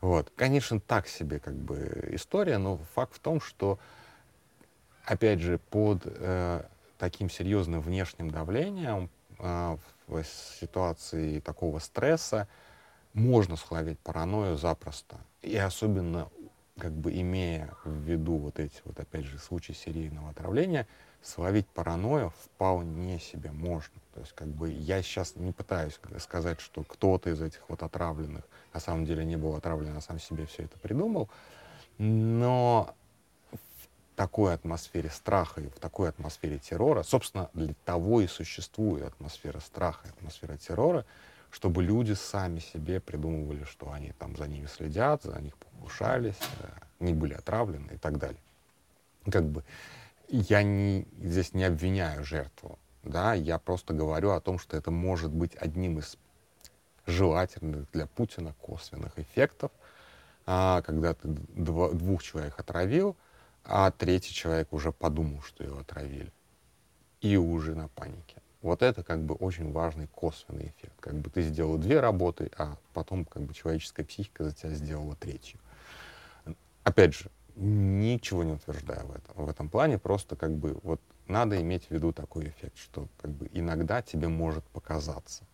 Вот. 0.00 0.32
Конечно, 0.36 0.80
так 0.80 1.08
себе 1.08 1.40
как 1.40 1.54
бы 1.54 2.08
история, 2.12 2.58
но 2.58 2.78
факт 2.94 3.14
в 3.14 3.18
том, 3.18 3.40
что, 3.40 3.78
опять 5.04 5.40
же, 5.40 5.58
под 5.70 6.02
э, 6.04 6.62
таким 6.98 7.28
серьезным 7.28 7.80
внешним 7.80 8.30
давлением 8.30 9.10
э, 9.38 9.76
в 10.06 10.24
ситуации 10.60 11.40
такого 11.40 11.80
стресса 11.80 12.48
можно 13.12 13.56
словить 13.56 13.98
паранойю 13.98 14.56
запросто. 14.56 15.18
И 15.42 15.56
особенно 15.56 16.28
как 16.78 16.92
бы 16.92 17.12
имея 17.20 17.74
в 17.84 17.90
виду 17.90 18.36
вот 18.36 18.60
эти 18.60 18.80
вот, 18.84 18.98
опять 19.00 19.24
же, 19.24 19.38
случаи 19.38 19.72
серийного 19.72 20.30
отравления, 20.30 20.86
словить 21.22 21.66
паранойю 21.68 22.32
вполне 22.44 23.18
себе 23.18 23.50
можно. 23.50 23.94
То 24.14 24.20
есть 24.20 24.32
как 24.32 24.48
бы 24.48 24.70
я 24.70 25.02
сейчас 25.02 25.36
не 25.36 25.52
пытаюсь 25.52 25.98
сказать, 26.18 26.60
что 26.60 26.82
кто-то 26.82 27.30
из 27.30 27.42
этих 27.42 27.60
вот 27.68 27.82
отравленных 27.82 28.44
на 28.72 28.80
самом 28.80 29.04
деле 29.04 29.24
не 29.24 29.36
был 29.36 29.54
отравлен, 29.54 29.96
а 29.96 30.00
сам 30.00 30.18
себе 30.18 30.46
все 30.46 30.64
это 30.64 30.78
придумал, 30.78 31.28
но 31.98 32.94
в 33.52 34.16
такой 34.16 34.54
атмосфере 34.54 35.10
страха 35.10 35.60
и 35.60 35.68
в 35.68 35.78
такой 35.78 36.08
атмосфере 36.08 36.58
террора, 36.58 37.02
собственно, 37.02 37.50
для 37.54 37.74
того 37.84 38.20
и 38.20 38.26
существует 38.26 39.06
атмосфера 39.06 39.60
страха 39.60 40.08
атмосфера 40.08 40.56
террора, 40.56 41.04
чтобы 41.50 41.82
люди 41.82 42.12
сами 42.12 42.58
себе 42.58 43.00
придумывали, 43.00 43.64
что 43.64 43.90
они 43.90 44.12
там 44.12 44.36
за 44.36 44.46
ними 44.46 44.66
следят, 44.66 45.22
за 45.22 45.40
них 45.40 45.56
покушались, 45.56 46.38
они 46.98 47.14
были 47.14 47.34
отравлены 47.34 47.92
и 47.92 47.96
так 47.96 48.18
далее. 48.18 48.40
Как 49.30 49.44
бы 49.44 49.64
я 50.28 50.62
не, 50.62 51.06
здесь 51.20 51.54
не 51.54 51.64
обвиняю 51.64 52.24
жертву, 52.24 52.78
да, 53.02 53.34
я 53.34 53.58
просто 53.58 53.94
говорю 53.94 54.30
о 54.30 54.40
том, 54.40 54.58
что 54.58 54.76
это 54.76 54.90
может 54.90 55.30
быть 55.30 55.54
одним 55.56 55.98
из 55.98 56.16
желательных 57.06 57.90
для 57.92 58.06
Путина 58.06 58.54
косвенных 58.60 59.18
эффектов, 59.18 59.70
а, 60.46 60.82
когда 60.82 61.14
ты 61.14 61.28
дво, 61.28 61.92
двух 61.92 62.22
человек 62.22 62.58
отравил, 62.58 63.16
а 63.64 63.90
третий 63.90 64.32
человек 64.32 64.72
уже 64.72 64.92
подумал, 64.92 65.42
что 65.42 65.64
его 65.64 65.78
отравили, 65.78 66.32
и 67.20 67.36
уже 67.36 67.74
на 67.74 67.88
панике. 67.88 68.36
Вот 68.60 68.82
это 68.82 69.02
как 69.04 69.22
бы 69.22 69.34
очень 69.34 69.72
важный 69.72 70.08
косвенный 70.08 70.74
эффект. 70.76 70.94
Как 71.00 71.14
бы 71.14 71.30
ты 71.30 71.42
сделал 71.42 71.78
две 71.78 72.00
работы, 72.00 72.50
а 72.58 72.76
потом 72.92 73.24
как 73.24 73.42
бы 73.42 73.54
человеческая 73.54 74.04
психика 74.04 74.44
за 74.44 74.52
тебя 74.52 74.70
сделала 74.70 75.14
третью. 75.14 75.60
Опять 76.82 77.14
же, 77.14 77.30
ничего 77.58 78.44
не 78.44 78.52
утверждаю 78.52 79.06
в 79.06 79.12
этом, 79.12 79.44
в 79.44 79.48
этом 79.48 79.68
плане, 79.68 79.98
просто 79.98 80.36
как 80.36 80.54
бы 80.54 80.78
вот 80.82 81.00
надо 81.26 81.60
иметь 81.60 81.86
в 81.86 81.90
виду 81.90 82.12
такой 82.12 82.48
эффект, 82.48 82.76
что 82.78 83.08
как 83.20 83.30
бы 83.30 83.50
иногда 83.52 84.00
тебе 84.00 84.28
может 84.28 84.64
показаться, 84.64 85.44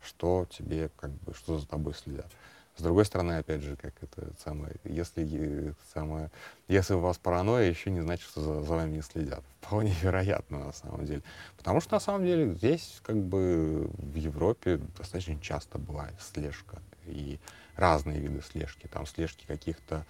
что 0.00 0.46
тебе 0.48 0.90
как 0.96 1.10
бы, 1.10 1.34
что 1.34 1.58
за 1.58 1.66
тобой 1.66 1.94
следят. 1.94 2.30
С 2.76 2.82
другой 2.82 3.04
стороны, 3.04 3.32
опять 3.32 3.60
же, 3.60 3.76
как 3.76 3.92
это 4.00 4.32
самое, 4.42 4.74
если, 4.84 5.74
самое, 5.92 6.30
если 6.68 6.94
у 6.94 7.00
вас 7.00 7.18
паранойя, 7.18 7.68
еще 7.68 7.90
не 7.90 8.00
значит, 8.00 8.26
что 8.26 8.40
за, 8.40 8.62
за 8.62 8.74
вами 8.74 8.92
не 8.92 9.02
следят. 9.02 9.42
Вполне 9.60 9.94
вероятно, 10.00 10.66
на 10.66 10.72
самом 10.72 11.04
деле. 11.04 11.22
Потому 11.58 11.80
что, 11.80 11.94
на 11.94 12.00
самом 12.00 12.24
деле, 12.24 12.54
здесь, 12.54 13.00
как 13.02 13.16
бы, 13.16 13.90
в 13.98 14.14
Европе 14.14 14.78
достаточно 14.96 15.38
часто 15.40 15.78
бывает 15.78 16.14
слежка. 16.20 16.78
И 17.04 17.38
разные 17.76 18.18
виды 18.18 18.40
слежки. 18.40 18.86
Там 18.86 19.04
слежки 19.04 19.44
каких-то 19.46 20.06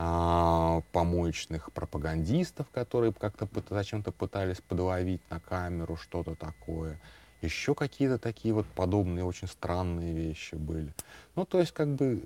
а, 0.00 0.82
помоечных 0.92 1.72
пропагандистов, 1.72 2.68
которые 2.70 3.12
как-то 3.12 3.48
зачем-то 3.68 4.12
пытались 4.12 4.60
подловить 4.60 5.22
на 5.28 5.40
камеру 5.40 5.96
что-то 5.96 6.36
такое 6.36 7.00
еще 7.40 7.74
какие-то 7.74 8.18
такие 8.18 8.52
вот 8.52 8.66
подобные 8.66 9.24
очень 9.24 9.46
странные 9.46 10.12
вещи 10.12 10.56
были. 10.56 10.92
Ну, 11.36 11.44
то 11.44 11.60
есть, 11.60 11.72
как 11.72 11.88
бы, 11.94 12.22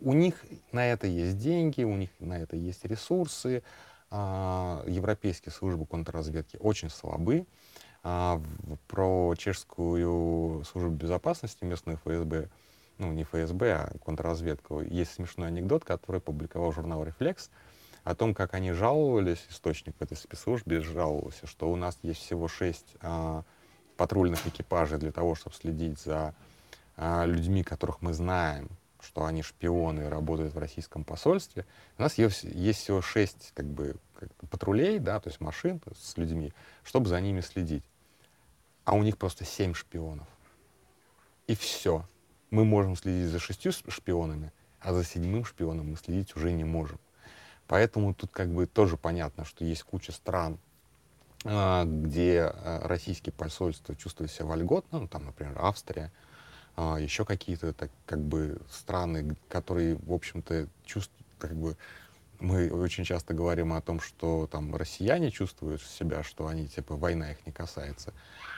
у 0.00 0.12
них 0.12 0.34
на 0.72 0.86
это 0.86 1.06
есть 1.06 1.38
деньги, 1.38 1.82
у 1.82 1.96
них 1.96 2.10
на 2.18 2.38
это 2.38 2.56
есть 2.56 2.84
ресурсы. 2.84 3.62
А, 4.10 4.84
европейские 4.86 5.52
службы 5.52 5.86
контрразведки 5.86 6.56
очень 6.58 6.90
слабы. 6.90 7.46
А, 8.02 8.42
про 8.88 9.34
чешскую 9.36 10.64
службу 10.64 10.90
безопасности 10.90 11.64
местную 11.64 11.98
ФСБ, 11.98 12.48
ну, 13.00 13.12
не 13.12 13.24
ФСБ, 13.24 13.72
а 13.72 13.98
контрразведку, 14.04 14.80
есть 14.80 15.14
смешной 15.14 15.48
анекдот, 15.48 15.84
который 15.84 16.20
публиковал 16.20 16.72
журнал 16.72 17.02
«Рефлекс», 17.04 17.50
о 18.04 18.14
том, 18.14 18.34
как 18.34 18.54
они 18.54 18.72
жаловались, 18.72 19.44
источник 19.50 19.94
в 19.98 20.02
этой 20.02 20.16
спецслужбе 20.16 20.80
жаловался, 20.80 21.46
что 21.46 21.70
у 21.70 21.76
нас 21.76 21.98
есть 22.02 22.20
всего 22.20 22.48
шесть 22.48 22.96
а, 23.00 23.44
патрульных 23.96 24.46
экипажей 24.46 24.98
для 24.98 25.12
того, 25.12 25.34
чтобы 25.34 25.54
следить 25.54 25.98
за 26.00 26.34
а, 26.96 27.26
людьми, 27.26 27.62
которых 27.62 28.00
мы 28.00 28.14
знаем, 28.14 28.70
что 29.00 29.24
они 29.24 29.42
шпионы 29.42 30.02
и 30.02 30.08
работают 30.08 30.54
в 30.54 30.58
российском 30.58 31.04
посольстве. 31.04 31.66
У 31.98 32.02
нас 32.02 32.16
есть, 32.18 32.44
есть 32.44 32.80
всего 32.80 33.02
шесть 33.02 33.52
как 33.54 33.66
бы, 33.66 33.96
патрулей, 34.50 34.98
да, 34.98 35.20
то 35.20 35.28
есть 35.28 35.40
машин 35.40 35.80
с 35.94 36.16
людьми, 36.16 36.52
чтобы 36.82 37.08
за 37.08 37.20
ними 37.20 37.40
следить. 37.40 37.84
А 38.84 38.94
у 38.94 39.02
них 39.02 39.18
просто 39.18 39.44
семь 39.44 39.74
шпионов. 39.74 40.26
И 41.46 41.54
все. 41.54 42.04
Мы 42.50 42.64
можем 42.64 42.96
следить 42.96 43.30
за 43.30 43.38
шестью 43.38 43.72
шпионами, 43.72 44.52
а 44.80 44.92
за 44.92 45.04
седьмым 45.04 45.44
шпионом 45.44 45.90
мы 45.90 45.96
следить 45.96 46.34
уже 46.36 46.52
не 46.52 46.64
можем. 46.64 46.98
Поэтому 47.68 48.14
тут 48.14 48.30
как 48.32 48.48
бы 48.48 48.66
тоже 48.66 48.96
понятно, 48.96 49.44
что 49.44 49.64
есть 49.64 49.84
куча 49.84 50.10
стран, 50.10 50.58
а, 51.44 51.84
где 51.84 52.52
а, 52.52 52.80
российские 52.86 53.32
посольства 53.32 53.94
чувствуют 53.94 54.32
себя 54.32 54.46
вольготно, 54.46 55.00
ну, 55.00 55.08
там, 55.08 55.24
например, 55.24 55.56
Австрия, 55.60 56.10
а, 56.76 56.96
еще 56.96 57.24
какие-то 57.24 57.72
так, 57.72 57.90
как 58.06 58.20
бы 58.20 58.60
страны, 58.68 59.36
которые, 59.48 59.96
в 59.96 60.12
общем-то, 60.12 60.66
чувствуют, 60.84 61.26
как 61.38 61.54
бы, 61.54 61.76
мы 62.40 62.70
очень 62.70 63.04
часто 63.04 63.34
говорим 63.34 63.72
о 63.72 63.80
том, 63.80 64.00
что 64.00 64.46
там 64.46 64.74
россияне 64.74 65.30
чувствуют 65.30 65.82
себя, 65.82 66.22
что 66.22 66.46
они, 66.46 66.66
типа, 66.66 66.96
война 66.96 67.32
их 67.32 67.46
не 67.46 67.52
касается. 67.52 68.12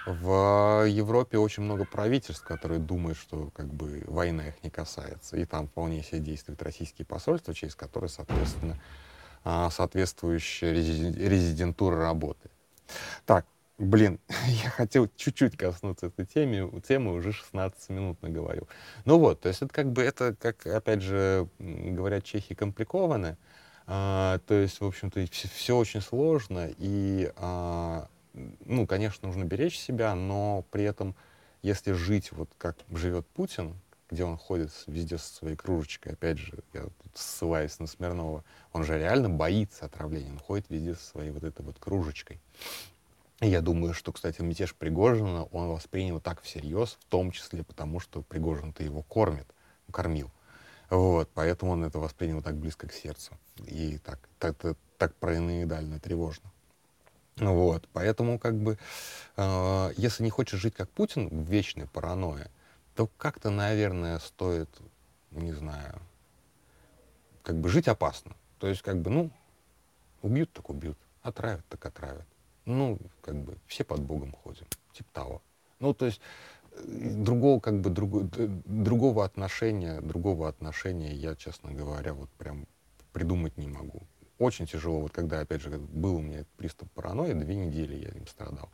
В 0.06 0.86
Европе 0.88 1.38
очень 1.38 1.62
много 1.62 1.84
правительств, 1.84 2.44
которые 2.44 2.80
думают, 2.80 3.18
что, 3.18 3.50
как 3.54 3.72
бы, 3.72 4.02
война 4.06 4.48
их 4.48 4.62
не 4.62 4.70
касается. 4.70 5.36
И 5.36 5.44
там 5.44 5.68
вполне 5.68 6.02
себе 6.02 6.20
действуют 6.20 6.62
российские 6.62 7.06
посольства, 7.06 7.54
через 7.54 7.74
которые, 7.74 8.08
соответственно, 8.08 8.78
соответствующая 9.44 10.72
резидентура 10.72 11.96
работает. 11.96 12.52
Так, 13.26 13.46
блин, 13.78 14.20
я 14.64 14.70
хотел 14.70 15.08
чуть-чуть 15.16 15.56
коснуться 15.56 16.06
этой 16.06 16.26
темы, 16.26 16.80
темы 16.80 17.14
уже 17.14 17.32
16 17.32 17.90
минут 17.90 18.22
наговорил. 18.22 18.68
Ну 19.04 19.18
вот, 19.18 19.40
то 19.40 19.48
есть 19.48 19.62
это 19.62 19.72
как 19.72 19.92
бы, 19.92 20.02
это, 20.02 20.34
как, 20.34 20.66
опять 20.66 21.02
же, 21.02 21.48
говорят 21.58 22.24
чехи, 22.24 22.54
компликовано. 22.54 23.36
А, 23.94 24.38
то 24.46 24.54
есть, 24.54 24.80
в 24.80 24.86
общем-то, 24.86 25.22
все, 25.30 25.48
все 25.48 25.76
очень 25.76 26.00
сложно, 26.00 26.70
и, 26.78 27.30
а, 27.36 28.08
ну, 28.64 28.86
конечно, 28.86 29.28
нужно 29.28 29.44
беречь 29.44 29.78
себя, 29.78 30.14
но 30.14 30.64
при 30.70 30.84
этом, 30.84 31.14
если 31.60 31.92
жить 31.92 32.32
вот 32.32 32.48
как 32.56 32.78
живет 32.90 33.26
Путин, 33.26 33.76
где 34.10 34.24
он 34.24 34.38
ходит 34.38 34.70
везде 34.86 35.18
со 35.18 35.34
своей 35.34 35.56
кружечкой, 35.56 36.14
опять 36.14 36.38
же, 36.38 36.60
я 36.72 36.84
тут 36.84 37.12
ссылаюсь 37.12 37.78
на 37.80 37.86
Смирнова, 37.86 38.44
он 38.72 38.84
же 38.84 38.96
реально 38.96 39.28
боится 39.28 39.84
отравления, 39.84 40.30
он 40.30 40.38
ходит 40.38 40.70
везде 40.70 40.94
со 40.94 41.04
своей 41.10 41.30
вот 41.30 41.44
этой 41.44 41.60
вот 41.60 41.78
кружечкой. 41.78 42.40
И 43.42 43.48
я 43.48 43.60
думаю, 43.60 43.92
что, 43.92 44.10
кстати, 44.10 44.40
мятеж 44.40 44.74
Пригожина 44.74 45.44
он 45.52 45.68
воспринял 45.68 46.18
так 46.18 46.40
всерьез, 46.40 46.96
в 46.98 47.04
том 47.10 47.30
числе 47.30 47.62
потому, 47.62 48.00
что 48.00 48.22
Пригожин-то 48.22 48.82
его 48.82 49.02
кормит, 49.02 49.48
кормил. 49.90 50.30
Вот, 50.92 51.30
поэтому 51.32 51.72
он 51.72 51.84
это 51.84 51.98
воспринял 51.98 52.42
так 52.42 52.54
близко 52.54 52.86
к 52.86 52.92
сердцу. 52.92 53.32
И 53.66 53.96
так, 53.96 54.18
так, 54.38 54.58
так, 54.58 54.76
так 54.98 55.14
параноидально 55.14 55.98
тревожно. 55.98 56.52
Вот, 57.36 57.88
поэтому 57.94 58.38
как 58.38 58.58
бы, 58.58 58.76
э, 59.38 59.92
если 59.96 60.22
не 60.22 60.28
хочешь 60.28 60.60
жить 60.60 60.74
как 60.74 60.90
Путин 60.90 61.28
в 61.28 61.48
вечной 61.48 61.86
паранойе, 61.86 62.50
то 62.94 63.08
как-то, 63.16 63.48
наверное, 63.48 64.18
стоит, 64.18 64.68
не 65.30 65.54
знаю, 65.54 65.98
как 67.42 67.56
бы 67.56 67.70
жить 67.70 67.88
опасно. 67.88 68.36
То 68.58 68.66
есть, 68.66 68.82
как 68.82 69.00
бы, 69.00 69.10
ну, 69.10 69.30
убьют, 70.20 70.52
так 70.52 70.68
убьют, 70.68 70.98
отравят, 71.22 71.64
так 71.70 71.86
отравят. 71.86 72.26
Ну, 72.66 72.98
как 73.22 73.36
бы, 73.36 73.56
все 73.66 73.82
под 73.82 74.02
Богом 74.02 74.32
ходим, 74.32 74.66
типа 74.92 75.08
того. 75.14 75.42
Ну, 75.78 75.94
то 75.94 76.04
есть, 76.04 76.20
другого, 76.84 77.60
как 77.60 77.80
бы, 77.80 77.90
другого, 77.90 78.28
другого 78.66 79.24
отношения, 79.24 80.00
другого 80.00 80.48
отношения 80.48 81.12
я, 81.12 81.34
честно 81.34 81.72
говоря, 81.72 82.14
вот 82.14 82.30
прям 82.30 82.66
придумать 83.12 83.56
не 83.56 83.68
могу. 83.68 84.02
Очень 84.38 84.66
тяжело, 84.66 85.00
вот 85.00 85.12
когда, 85.12 85.40
опять 85.40 85.62
же, 85.62 85.70
был 85.70 86.16
у 86.16 86.20
меня 86.20 86.44
приступ 86.56 86.90
паранойи, 86.92 87.32
две 87.34 87.54
недели 87.54 87.94
я 87.96 88.08
им 88.10 88.26
страдал 88.26 88.70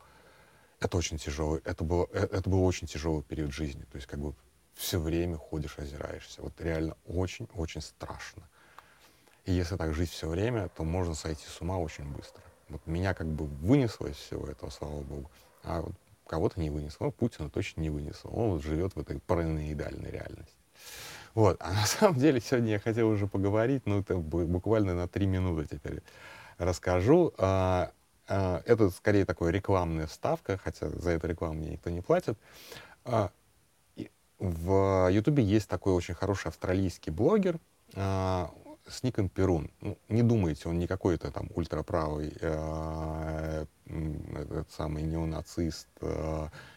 это 0.79 0.97
очень 0.97 1.17
тяжело. 1.17 1.59
Это 1.63 1.83
было, 1.83 2.07
э, 2.11 2.27
это 2.31 2.49
был 2.49 2.63
очень 2.63 2.87
тяжелый 2.87 3.23
период 3.23 3.51
жизни. 3.51 3.83
То 3.91 3.97
есть 3.97 4.07
как 4.07 4.19
бы 4.19 4.33
все 4.75 4.99
время 4.99 5.37
ходишь, 5.37 5.77
озираешься. 5.77 6.41
Вот 6.41 6.53
реально 6.59 6.95
очень-очень 7.05 7.81
страшно. 7.81 8.43
И 9.45 9.51
если 9.51 9.75
так 9.75 9.93
жить 9.93 10.09
все 10.09 10.27
время, 10.27 10.69
то 10.69 10.83
можно 10.83 11.15
сойти 11.15 11.45
с 11.47 11.61
ума 11.61 11.77
очень 11.77 12.05
быстро. 12.05 12.43
Вот 12.69 12.85
меня 12.85 13.13
как 13.13 13.27
бы 13.27 13.45
вынесло 13.45 14.07
из 14.07 14.15
всего 14.15 14.47
этого, 14.47 14.69
слава 14.69 15.01
богу. 15.01 15.29
А 15.63 15.81
вот 15.81 15.95
кого-то 16.29 16.59
не 16.59 16.69
вынесло. 16.69 17.05
Ну, 17.05 17.11
Путина 17.11 17.49
точно 17.49 17.81
не 17.81 17.89
вынесло. 17.89 18.29
Он 18.29 18.51
вот 18.51 18.63
живет 18.63 18.95
в 18.95 18.99
этой 18.99 19.19
параноидальной 19.19 20.11
реальности. 20.11 20.55
Вот. 21.33 21.57
А 21.59 21.73
на 21.73 21.85
самом 21.85 22.19
деле 22.19 22.39
сегодня 22.39 22.73
я 22.73 22.79
хотел 22.79 23.09
уже 23.09 23.27
поговорить, 23.27 23.83
ну, 23.85 23.99
это 23.99 24.15
буквально 24.17 24.93
на 24.93 25.07
три 25.07 25.25
минуты 25.25 25.67
теперь 25.67 26.01
расскажу. 26.57 27.33
А, 27.37 27.91
а, 28.27 28.61
это 28.65 28.91
скорее 28.91 29.25
такая 29.25 29.49
рекламная 29.49 30.05
вставка, 30.05 30.57
хотя 30.63 30.89
за 30.89 31.11
эту 31.11 31.27
рекламу 31.27 31.55
мне 31.55 31.71
никто 31.71 31.89
не 31.89 32.01
платит. 32.01 32.37
А, 33.05 33.31
в 34.37 35.09
Ютубе 35.11 35.43
есть 35.43 35.67
такой 35.67 35.93
очень 35.93 36.13
хороший 36.13 36.47
австралийский 36.47 37.11
блогер 37.11 37.59
а, 37.95 38.51
с 38.87 39.01
ником 39.03 39.29
Перун. 39.29 39.71
Ну, 39.81 39.97
не 40.07 40.21
думайте, 40.21 40.69
он 40.69 40.77
не 40.77 40.87
какой-то 40.87 41.31
там 41.31 41.49
ультраправый 41.55 42.33
этот 44.35 44.71
самый 44.71 45.03
неонацист, 45.03 45.87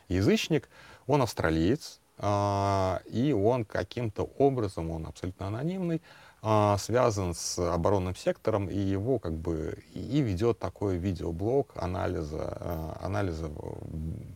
язычник. 0.09 0.68
Он 1.07 1.22
австралиец, 1.22 2.01
и 2.18 3.37
он 3.37 3.64
каким-то 3.64 4.25
образом, 4.38 4.90
он 4.90 5.07
абсолютно 5.07 5.48
анонимный, 5.48 6.01
а, 6.44 6.77
связан 6.77 7.35
с 7.35 7.57
оборонным 7.57 8.16
сектором 8.16 8.68
и 8.68 8.77
его 8.77 9.20
как 9.20 9.33
бы 9.35 9.79
и 9.94 10.20
ведет 10.20 10.59
такой 10.59 10.96
видеоблог 10.96 11.70
анализа 11.77 12.57
а, 12.59 12.98
анализа 13.01 13.48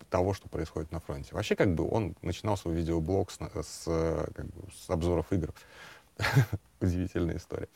того, 0.09 0.33
что 0.33 0.49
происходит 0.49 0.93
на 0.93 1.01
фронте. 1.01 1.35
Вообще 1.35 1.57
как 1.57 1.75
бы 1.75 1.89
он 1.91 2.15
начинал 2.23 2.57
свой 2.57 2.77
видеоблог 2.77 3.33
с, 3.33 3.39
с, 3.61 3.85
как 4.37 4.47
бы, 4.47 4.69
с 4.73 4.89
обзоров 4.89 5.33
игр. 5.33 5.53
Удивительная 6.81 7.37
история. 7.37 7.69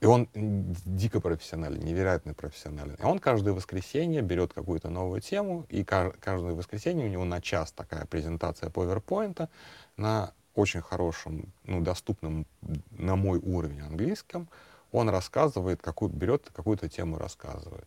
И 0.00 0.06
он 0.06 0.28
дико 0.34 1.20
профессиональный, 1.20 1.82
невероятно 1.82 2.34
профессиональный. 2.34 2.96
И 2.96 3.02
он 3.02 3.18
каждое 3.18 3.54
воскресенье 3.54 4.22
берет 4.22 4.52
какую-то 4.52 4.88
новую 4.88 5.20
тему, 5.20 5.66
и 5.68 5.84
каждое 5.84 6.54
воскресенье 6.54 7.06
у 7.06 7.08
него 7.08 7.24
на 7.24 7.40
час 7.40 7.72
такая 7.72 8.06
презентация 8.06 8.70
PowerPoint 8.70 9.48
на 9.96 10.32
очень 10.54 10.80
хорошем, 10.80 11.52
ну, 11.64 11.80
доступном 11.80 12.46
на 12.90 13.14
мой 13.16 13.38
уровень 13.38 13.80
английском, 13.80 14.48
он 14.90 15.10
рассказывает, 15.10 15.82
какую, 15.82 16.10
берет 16.10 16.50
какую-то 16.52 16.88
тему 16.88 17.18
рассказывает. 17.18 17.86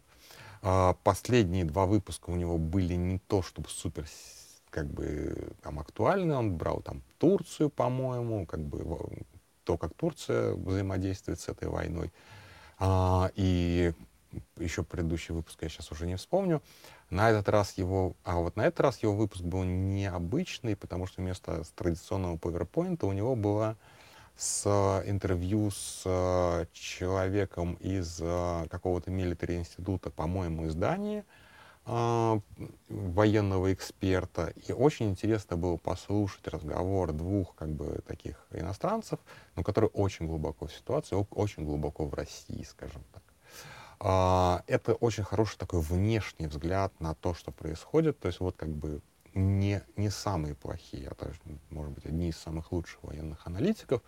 А, 0.61 0.95
последние 1.03 1.65
два 1.65 1.85
выпуска 1.85 2.29
у 2.29 2.35
него 2.35 2.57
были 2.57 2.93
не 2.93 3.19
то, 3.19 3.41
чтобы 3.41 3.69
супер 3.69 4.05
как 4.69 4.87
бы 4.87 5.49
там 5.63 5.79
актуальны. 5.79 6.35
Он 6.35 6.55
брал 6.55 6.81
там 6.81 7.01
Турцию, 7.17 7.69
по-моему, 7.69 8.45
как 8.45 8.59
бы 8.59 8.83
то, 9.63 9.77
как 9.77 9.93
Турция 9.93 10.53
взаимодействует 10.53 11.39
с 11.39 11.49
этой 11.49 11.67
войной. 11.67 12.11
А, 12.77 13.31
и 13.35 13.93
еще 14.57 14.83
предыдущий 14.83 15.33
выпуск 15.33 15.61
я 15.61 15.69
сейчас 15.69 15.91
уже 15.91 16.05
не 16.05 16.15
вспомню. 16.15 16.61
На 17.09 17.31
этот 17.31 17.49
раз 17.49 17.73
его, 17.77 18.15
а 18.23 18.37
вот 18.37 18.55
на 18.55 18.67
этот 18.67 18.79
раз 18.81 19.01
его 19.01 19.15
выпуск 19.15 19.41
был 19.41 19.63
необычный, 19.63 20.75
потому 20.75 21.07
что 21.07 21.21
вместо 21.21 21.63
традиционного 21.75 22.37
PowerPoint 22.37 23.03
у 23.05 23.11
него 23.11 23.35
была 23.35 23.75
с 24.37 25.03
интервью 25.05 25.71
с 25.71 26.03
э, 26.05 26.65
человеком 26.71 27.73
из 27.81 28.19
э, 28.21 28.67
какого-то 28.69 29.11
милитари 29.11 29.57
института, 29.57 30.11
по-моему, 30.11 30.65
из 30.65 30.75
Дании, 30.75 31.19
э, 31.19 31.23
военного 32.89 33.73
эксперта. 33.73 34.53
И 34.67 34.71
очень 34.71 35.09
интересно 35.09 35.57
было 35.57 35.77
послушать 35.77 36.47
разговор 36.47 37.11
двух 37.13 37.55
как 37.55 37.69
бы 37.69 38.01
таких 38.07 38.45
иностранцев, 38.51 39.19
но 39.55 39.63
которые 39.63 39.89
очень 39.89 40.27
глубоко 40.27 40.67
в 40.67 40.73
ситуации, 40.73 41.15
очень 41.31 41.65
глубоко 41.65 42.05
в 42.05 42.13
России, 42.13 42.63
скажем 42.63 43.03
так. 43.13 43.23
А, 43.99 44.63
это 44.67 44.93
очень 44.93 45.23
хороший 45.23 45.57
такой 45.57 45.81
внешний 45.81 46.47
взгляд 46.47 46.93
на 46.99 47.15
то, 47.15 47.33
что 47.33 47.51
происходит. 47.51 48.19
То 48.19 48.27
есть 48.27 48.39
вот 48.39 48.55
как 48.55 48.69
бы 48.69 49.01
не, 49.33 49.81
не 49.95 50.09
самые 50.09 50.55
плохие, 50.55 51.07
а 51.09 51.15
также, 51.15 51.39
может 51.69 51.93
быть, 51.93 52.05
одни 52.05 52.29
из 52.29 52.37
самых 52.37 52.71
лучших 52.71 53.03
военных 53.03 53.45
аналитиков 53.45 54.01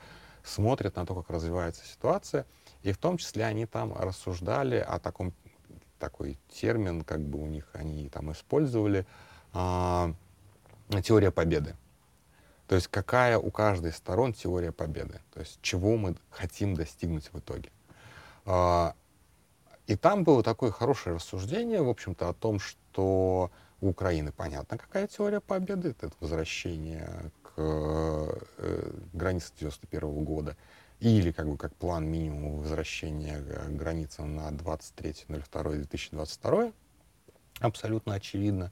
смотрят 0.43 0.95
на 0.95 1.05
то, 1.05 1.15
как 1.15 1.29
развивается 1.29 1.85
ситуация, 1.85 2.45
и 2.83 2.91
в 2.91 2.97
том 2.97 3.17
числе 3.17 3.45
они 3.45 3.65
там 3.65 3.93
рассуждали 3.93 4.77
о 4.77 4.99
таком, 4.99 5.33
такой 6.01 6.37
термин, 6.49 7.03
как 7.03 7.21
бы 7.21 7.39
у 7.39 7.45
них 7.45 7.69
они 7.73 8.09
там 8.09 8.31
использовали, 8.31 9.05
а, 9.53 10.13
теория 11.03 11.31
победы. 11.31 11.75
То 12.67 12.75
есть 12.75 12.87
какая 12.87 13.37
у 13.37 13.51
каждой 13.51 13.93
сторон 13.93 14.33
теория 14.33 14.71
победы, 14.71 15.21
то 15.33 15.39
есть 15.41 15.59
чего 15.61 15.95
мы 15.97 16.15
хотим 16.29 16.73
достигнуть 16.73 17.31
в 17.31 17.39
итоге. 17.39 17.69
А, 18.45 18.95
и 19.87 19.95
там 19.95 20.23
было 20.23 20.41
такое 20.41 20.71
хорошее 20.71 21.15
рассуждение, 21.15 21.81
в 21.81 21.89
общем-то, 21.89 22.29
о 22.29 22.33
том, 22.33 22.59
что 22.59 23.51
у 23.81 23.89
Украины 23.89 24.31
понятно, 24.31 24.77
какая 24.77 25.07
теория 25.07 25.41
победы, 25.41 25.89
это 25.89 26.11
возвращение 26.19 27.31
к 27.43 27.53
э, 27.57 28.91
границам 29.13 29.53
91 29.59 30.23
года, 30.23 30.55
или 31.01 31.31
как 31.31 31.49
бы 31.49 31.57
как 31.57 31.75
план 31.75 32.05
минимум 32.05 32.59
возвращения 32.59 33.39
к 33.39 33.75
границам 33.75 34.35
на 34.35 34.51
23.02.2022, 34.51 36.73
абсолютно 37.59 38.13
очевидно. 38.13 38.71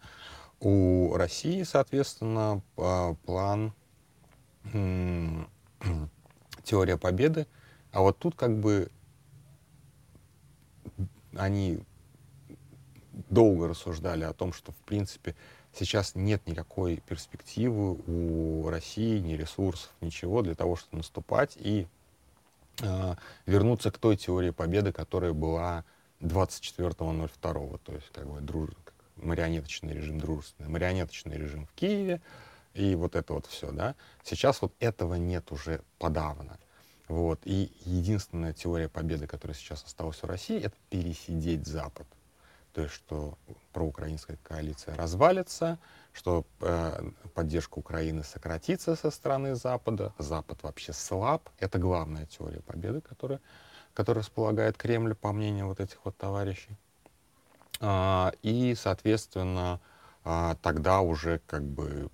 У 0.60 1.16
России, 1.16 1.64
соответственно, 1.64 2.62
план 3.26 3.74
теория 6.64 6.98
победы, 6.98 7.48
а 7.92 8.02
вот 8.02 8.20
тут 8.20 8.36
как 8.36 8.60
бы 8.60 8.92
они 11.36 11.80
долго 13.30 13.68
рассуждали 13.68 14.24
о 14.24 14.34
том, 14.34 14.54
что, 14.54 14.72
в 14.72 14.78
принципе, 14.86 15.36
сейчас 15.74 16.14
нет 16.14 16.46
никакой 16.46 16.98
перспективы 16.98 17.98
у 18.06 18.70
России, 18.70 19.18
ни 19.18 19.34
ресурсов, 19.34 19.90
ничего 20.02 20.44
для 20.44 20.54
того, 20.54 20.76
чтобы 20.76 20.98
наступать. 20.98 21.58
И 21.58 21.82
э, 21.82 21.86
вернуться 23.46 23.92
к 23.92 23.98
той 23.98 24.18
теории 24.18 24.52
победы, 24.52 24.92
которая 24.92 25.34
была 25.34 25.86
24.02, 26.22 27.80
то 27.84 27.94
есть 27.94 28.10
как 28.12 28.28
бы 28.28 28.42
друж... 28.42 28.70
марионеточный 29.16 29.94
режим 29.94 30.20
дружественный, 30.20 30.70
марионеточный 30.70 31.38
режим 31.38 31.66
в 31.66 31.74
Киеве, 31.74 32.22
и 32.74 32.96
вот 32.96 33.16
это 33.16 33.34
вот 33.34 33.46
все, 33.46 33.72
да. 33.72 33.96
Сейчас 34.24 34.62
вот 34.62 34.74
этого 34.80 35.16
нет 35.16 35.52
уже 35.52 35.82
подавно. 35.98 36.58
Вот. 37.08 37.42
И 37.44 37.72
единственная 37.86 38.54
теория 38.54 38.88
победы, 38.88 39.28
которая 39.28 39.56
сейчас 39.56 39.84
осталась 39.84 40.24
у 40.24 40.28
России, 40.28 40.62
это 40.62 40.76
пересидеть 40.90 41.66
Запад. 41.66 42.08
То 42.74 42.82
есть, 42.82 42.94
что 42.94 43.38
проукраинская 43.74 44.38
коалиция 44.44 44.96
развалится, 44.96 45.80
что 46.14 46.46
э, 46.62 47.12
поддержка 47.34 47.80
Украины 47.80 48.24
сократится 48.24 48.96
со 48.96 49.12
стороны 49.12 49.56
Запада, 49.56 50.14
Запад 50.18 50.64
вообще 50.64 50.94
слаб. 50.94 51.50
Это 51.60 51.80
главная 51.80 52.26
теория 52.26 52.62
победы, 52.62 53.02
которая, 53.02 53.40
которая 53.94 54.24
располагает 54.24 54.78
Кремль, 54.78 55.16
по 55.16 55.32
мнению 55.32 55.68
вот 55.68 55.80
этих 55.80 55.98
вот 56.06 56.16
товарищей. 56.18 56.78
А, 57.82 58.32
и, 58.44 58.76
соответственно, 58.76 59.80
а, 60.24 60.56
тогда 60.62 61.02
уже 61.02 61.42
как 61.48 61.64
бы 61.64 62.10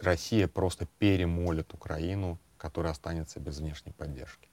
Россия 0.00 0.48
просто 0.48 0.86
перемолит 0.98 1.72
Украину 1.72 2.38
который 2.60 2.90
останется 2.90 3.40
без 3.40 3.58
внешней 3.58 3.92
поддержки. 3.92 4.48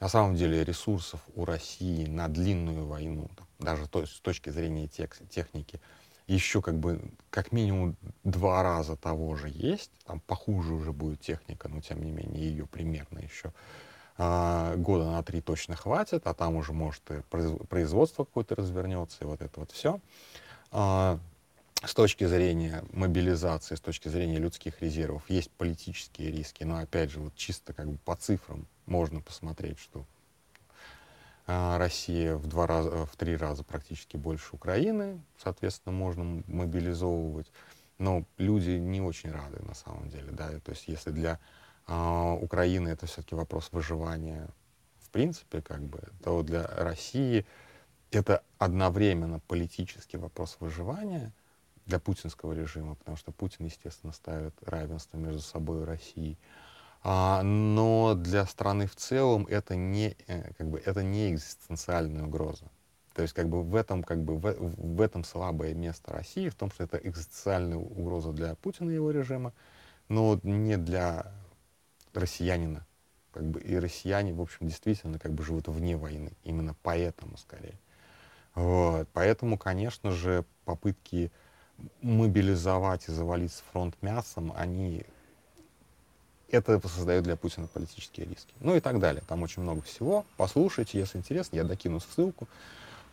На 0.00 0.08
самом 0.08 0.36
деле 0.36 0.62
ресурсов 0.62 1.20
у 1.34 1.44
России 1.44 2.06
на 2.06 2.28
длинную 2.28 2.86
войну, 2.86 3.30
даже 3.58 3.88
то, 3.88 4.04
с 4.04 4.20
точки 4.20 4.50
зрения 4.50 4.88
тех, 4.88 5.10
техники, 5.30 5.80
еще 6.26 6.60
как 6.60 6.78
бы 6.78 7.00
как 7.30 7.52
минимум 7.52 7.96
два 8.24 8.62
раза 8.62 8.96
того 8.96 9.36
же 9.36 9.48
есть. 9.48 9.90
Там 10.04 10.20
похуже 10.20 10.74
уже 10.74 10.92
будет 10.92 11.20
техника, 11.20 11.68
но 11.68 11.80
тем 11.80 12.02
не 12.02 12.10
менее 12.10 12.48
ее 12.50 12.66
примерно 12.66 13.20
еще 13.20 13.52
а, 14.18 14.76
года 14.76 15.10
на 15.10 15.22
три 15.22 15.40
точно 15.40 15.76
хватит, 15.76 16.26
а 16.26 16.34
там 16.34 16.56
уже 16.56 16.72
может 16.72 17.02
и 17.10 17.22
производство 17.68 18.24
какое-то 18.24 18.54
развернется, 18.54 19.18
и 19.22 19.24
вот 19.24 19.40
это 19.40 19.60
вот 19.60 19.70
все. 19.70 20.00
А, 20.72 21.18
с 21.84 21.94
точки 21.94 22.24
зрения 22.24 22.82
мобилизации, 22.92 23.74
с 23.74 23.80
точки 23.80 24.08
зрения 24.08 24.38
людских 24.38 24.80
резервов, 24.80 25.28
есть 25.28 25.50
политические 25.52 26.30
риски, 26.30 26.64
но 26.64 26.78
опять 26.78 27.10
же, 27.10 27.20
вот 27.20 27.34
чисто 27.34 27.72
как 27.72 27.88
бы 27.88 27.98
по 27.98 28.16
цифрам 28.16 28.66
можно 28.86 29.20
посмотреть, 29.20 29.78
что 29.78 30.06
а, 31.46 31.78
Россия 31.78 32.34
в 32.36 32.46
два 32.46 32.66
раза, 32.66 33.06
в 33.06 33.16
три 33.16 33.36
раза 33.36 33.62
практически 33.62 34.16
больше 34.16 34.54
Украины, 34.54 35.20
соответственно, 35.38 35.94
можно 35.94 36.42
мобилизовывать, 36.46 37.50
но 37.98 38.24
люди 38.38 38.70
не 38.70 39.00
очень 39.00 39.30
рады 39.30 39.62
на 39.62 39.74
самом 39.74 40.08
деле, 40.08 40.32
да, 40.32 40.48
то 40.60 40.72
есть 40.72 40.88
если 40.88 41.10
для 41.10 41.38
а, 41.86 42.32
Украины 42.32 42.88
это 42.88 43.06
все-таки 43.06 43.34
вопрос 43.34 43.68
выживания 43.72 44.48
в 45.00 45.10
принципе, 45.10 45.62
как 45.62 45.82
бы, 45.82 46.00
то 46.24 46.42
для 46.42 46.66
России 46.66 47.46
это 48.10 48.42
одновременно 48.58 49.38
политический 49.38 50.16
вопрос 50.16 50.56
выживания— 50.58 51.32
для 51.86 51.98
путинского 51.98 52.52
режима, 52.52 52.96
потому 52.96 53.16
что 53.16 53.32
Путин, 53.32 53.64
естественно, 53.66 54.12
ставит 54.12 54.54
равенство 54.62 55.16
между 55.16 55.40
собой 55.40 55.82
и 55.82 55.84
Россией. 55.84 56.38
А, 57.02 57.42
но 57.42 58.14
для 58.14 58.44
страны 58.46 58.86
в 58.86 58.96
целом 58.96 59.46
это 59.48 59.76
не, 59.76 60.16
э, 60.26 60.52
как 60.54 60.68
бы, 60.68 60.82
это 60.84 61.02
не 61.02 61.30
экзистенциальная 61.30 62.24
угроза. 62.24 62.64
То 63.14 63.22
есть 63.22 63.32
как 63.32 63.48
бы 63.48 63.62
в 63.62 63.74
этом, 63.74 64.02
как 64.02 64.22
бы, 64.22 64.36
в, 64.36 64.52
в 64.52 65.00
этом 65.00 65.24
слабое 65.24 65.72
место 65.74 66.12
России, 66.12 66.48
в 66.48 66.54
том, 66.54 66.70
что 66.70 66.84
это 66.84 66.98
экзистенциальная 66.98 67.78
угроза 67.78 68.32
для 68.32 68.56
Путина 68.56 68.90
и 68.90 68.94
его 68.94 69.10
режима, 69.10 69.52
но 70.08 70.38
не 70.42 70.76
для 70.76 71.32
россиянина. 72.12 72.84
Как 73.32 73.44
бы, 73.44 73.60
и 73.60 73.78
россияне, 73.78 74.32
в 74.32 74.40
общем, 74.40 74.66
действительно 74.66 75.18
как 75.18 75.32
бы 75.32 75.44
живут 75.44 75.68
вне 75.68 75.96
войны. 75.96 76.32
Именно 76.42 76.74
поэтому, 76.82 77.36
скорее. 77.36 77.78
Вот. 78.54 79.08
Поэтому, 79.12 79.58
конечно 79.58 80.10
же, 80.10 80.44
попытки 80.64 81.30
мобилизовать 82.02 83.08
и 83.08 83.12
завалить 83.12 83.52
фронт 83.72 83.94
мясом, 84.02 84.52
они 84.56 85.04
это 86.50 86.80
создает 86.88 87.24
для 87.24 87.36
Путина 87.36 87.66
политические 87.66 88.26
риски. 88.26 88.54
Ну 88.60 88.76
и 88.76 88.80
так 88.80 89.00
далее. 89.00 89.22
Там 89.26 89.42
очень 89.42 89.62
много 89.62 89.82
всего. 89.82 90.24
Послушайте, 90.36 90.98
если 90.98 91.18
интересно, 91.18 91.56
я 91.56 91.64
докину 91.64 92.00
ссылку. 92.00 92.48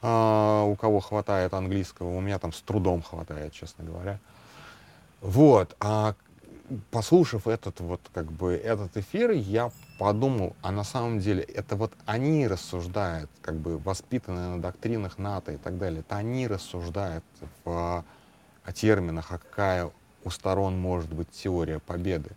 А, 0.02 0.64
у 0.64 0.76
кого 0.76 1.00
хватает 1.00 1.54
английского, 1.54 2.10
у 2.16 2.22
меня 2.22 2.38
там 2.38 2.54
с 2.54 2.62
трудом 2.62 3.02
хватает, 3.02 3.54
честно 3.54 3.86
говоря. 3.86 4.20
Вот. 5.22 5.76
А 5.80 6.16
послушав 6.92 7.48
этот 7.48 7.80
вот 7.80 8.02
как 8.14 8.32
бы 8.32 8.54
этот 8.54 8.96
эфир, 8.98 9.32
я 9.32 9.72
подумал, 9.98 10.56
а 10.62 10.72
на 10.72 10.84
самом 10.84 11.20
деле 11.20 11.44
это 11.44 11.76
вот 11.76 11.94
они 12.06 12.48
рассуждают, 12.48 13.30
как 13.42 13.56
бы 13.56 13.78
воспитанные 13.78 14.50
на 14.50 14.62
доктринах 14.62 15.18
НАТО 15.18 15.54
и 15.54 15.58
так 15.58 15.78
далее, 15.78 16.02
это 16.02 16.18
они 16.18 16.48
рассуждают 16.48 17.24
в 17.64 18.04
о 18.64 18.72
терминах, 18.72 19.32
а 19.32 19.38
какая 19.38 19.92
у 20.24 20.30
сторон 20.30 20.80
может 20.80 21.14
быть 21.14 21.30
теория 21.32 21.80
победы. 21.80 22.32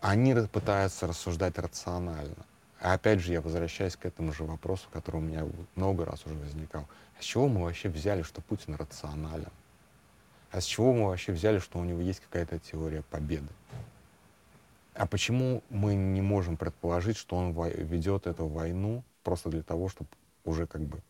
Они 0.00 0.34
пытаются 0.34 1.06
рассуждать 1.06 1.58
рационально. 1.58 2.46
А 2.80 2.94
опять 2.94 3.20
же, 3.20 3.32
я 3.32 3.42
возвращаюсь 3.42 3.96
к 3.96 4.06
этому 4.06 4.32
же 4.32 4.44
вопросу, 4.44 4.88
который 4.92 5.16
у 5.16 5.20
меня 5.20 5.46
много 5.74 6.06
раз 6.06 6.24
уже 6.24 6.34
возникал. 6.34 6.86
А 7.18 7.22
с 7.22 7.24
чего 7.24 7.48
мы 7.48 7.62
вообще 7.62 7.90
взяли, 7.90 8.22
что 8.22 8.40
Путин 8.40 8.74
рационален? 8.74 9.52
А 10.50 10.60
с 10.60 10.64
чего 10.64 10.94
мы 10.94 11.06
вообще 11.08 11.32
взяли, 11.32 11.58
что 11.58 11.78
у 11.78 11.84
него 11.84 12.00
есть 12.00 12.20
какая-то 12.20 12.58
теория 12.58 13.02
победы? 13.02 13.48
А 14.94 15.06
почему 15.06 15.62
мы 15.68 15.94
не 15.94 16.22
можем 16.22 16.56
предположить, 16.56 17.16
что 17.16 17.36
он 17.36 17.52
ведет 17.52 18.26
эту 18.26 18.46
войну 18.46 19.04
просто 19.22 19.50
для 19.50 19.62
того, 19.62 19.88
чтобы 19.88 20.08
уже 20.44 20.66
как 20.66 20.80
бы 20.80 21.00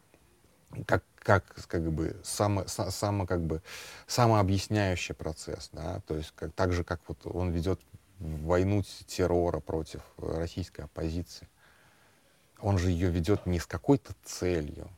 как, 0.86 1.02
как, 1.20 1.44
как 1.68 1.90
бы, 1.90 2.16
само, 2.24 2.66
само, 2.66 3.26
как 3.26 3.42
бы, 3.42 3.62
самообъясняющий 4.06 5.14
процесс, 5.14 5.70
да, 5.72 6.00
то 6.06 6.16
есть 6.16 6.32
как, 6.34 6.52
так 6.52 6.72
же, 6.72 6.84
как 6.84 7.00
вот 7.08 7.18
он 7.24 7.50
ведет 7.50 7.80
войну 8.18 8.82
террора 9.06 9.60
против 9.60 10.02
российской 10.18 10.82
оппозиции. 10.82 11.48
Он 12.60 12.76
же 12.76 12.90
ее 12.90 13.10
ведет 13.10 13.46
не 13.46 13.58
с 13.58 13.66
какой-то 13.66 14.12
целью, 14.24 14.90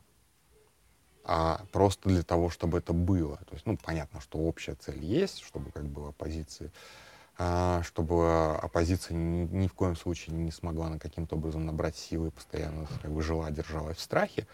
а 1.25 1.65
просто 1.71 2.09
для 2.09 2.23
того, 2.23 2.51
чтобы 2.51 2.79
это 2.79 2.93
было. 2.93 3.37
То 3.37 3.55
есть, 3.55 3.67
ну, 3.67 3.77
понятно, 3.77 4.21
что 4.21 4.39
общая 4.39 4.75
цель 4.75 5.05
есть, 5.05 5.43
чтобы 5.43 5.71
как 5.71 5.85
бы 5.85 6.09
оппозиции 6.09 6.73
а, 7.39 7.83
чтобы 7.83 8.57
оппозиция 8.57 9.17
ни, 9.17 9.67
в 9.67 9.75
коем 9.75 9.97
случае 9.97 10.37
не 10.37 10.51
смогла 10.51 10.89
на 10.91 10.99
каким-то 10.99 11.37
образом 11.37 11.65
набрать 11.65 11.97
силы 11.97 12.29
и 12.29 12.31
постоянно 12.31 12.87
как 13.01 13.11
бы 13.11 13.23
жила, 13.23 13.51
держалась 13.51 13.97
в 13.97 14.01
страхе. 14.01 14.47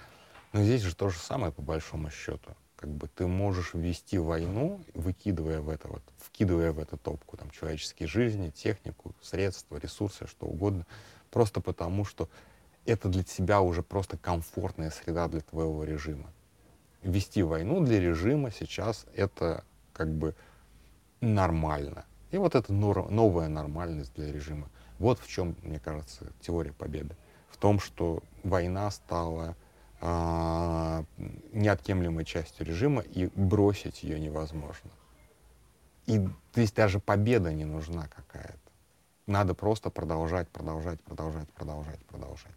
Но 0.53 0.63
здесь 0.63 0.83
же 0.83 0.95
то 0.95 1.09
же 1.11 1.19
самое 1.19 1.53
по 1.53 1.63
большому 1.63 2.11
счету. 2.11 2.51
Как 2.77 2.91
бы 2.91 3.09
ты 3.09 3.27
можешь 3.27 3.75
ввести 3.75 4.19
войну, 4.19 4.81
выкидывая 4.95 5.61
в 5.61 5.69
это 5.69 5.89
вот, 5.89 6.03
вкидывая 6.19 6.73
в 6.73 6.79
эту 6.79 6.97
топку 6.97 7.37
там 7.37 7.51
человеческие 7.51 8.09
жизни, 8.09 8.51
технику, 8.51 9.15
средства, 9.21 9.79
ресурсы, 9.79 10.27
что 10.29 10.47
угодно, 10.47 10.87
просто 11.31 11.61
потому 11.61 12.05
что 12.05 12.29
это 12.87 13.09
для 13.09 13.25
тебя 13.25 13.61
уже 13.61 13.83
просто 13.83 14.17
комфортная 14.17 14.91
среда 14.91 15.29
для 15.29 15.41
твоего 15.41 15.85
режима. 15.85 16.33
Вести 17.03 17.43
войну 17.43 17.85
для 17.85 18.01
режима 18.01 18.51
сейчас 18.51 19.07
это 19.15 19.65
как 19.93 20.09
бы 20.09 20.35
нормально. 21.21 22.05
И 22.31 22.39
вот 22.39 22.55
это 22.55 22.73
новая 22.73 23.49
нормальность 23.49 24.13
для 24.15 24.33
режима. 24.33 24.69
Вот 24.99 25.19
в 25.19 25.29
чем, 25.29 25.57
мне 25.63 25.79
кажется, 25.79 26.33
теория 26.41 26.73
победы. 26.73 27.17
В 27.51 27.57
том, 27.57 27.81
что 27.81 28.23
война 28.43 28.91
стала 28.91 29.57
э, 30.01 31.05
неотъемлемой 31.53 32.25
частью 32.25 32.67
режима, 32.67 33.03
и 33.03 33.31
бросить 33.35 34.03
ее 34.03 34.19
невозможно. 34.21 34.91
И 36.07 36.27
здесь 36.53 36.73
даже 36.73 37.01
победа 37.01 37.53
не 37.53 37.65
нужна 37.65 38.09
какая-то. 38.09 38.59
Надо 39.27 39.55
просто 39.55 39.91
продолжать, 39.91 40.49
продолжать, 40.49 41.01
продолжать, 41.03 41.49
продолжать, 41.51 42.01
продолжать. 42.07 42.53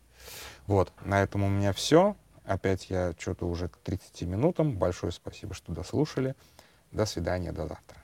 Вот, 0.68 0.94
на 1.04 1.22
этом 1.22 1.44
у 1.44 1.50
меня 1.50 1.74
все. 1.74 2.16
Опять 2.46 2.90
я 2.90 3.14
что-то 3.18 3.48
уже 3.48 3.68
к 3.68 3.78
30 3.78 4.22
минутам. 4.24 4.78
Большое 4.78 5.12
спасибо, 5.12 5.54
что 5.54 5.74
дослушали. 5.74 6.36
До 6.92 7.06
свидания, 7.06 7.52
до 7.52 7.68
завтра. 7.68 8.01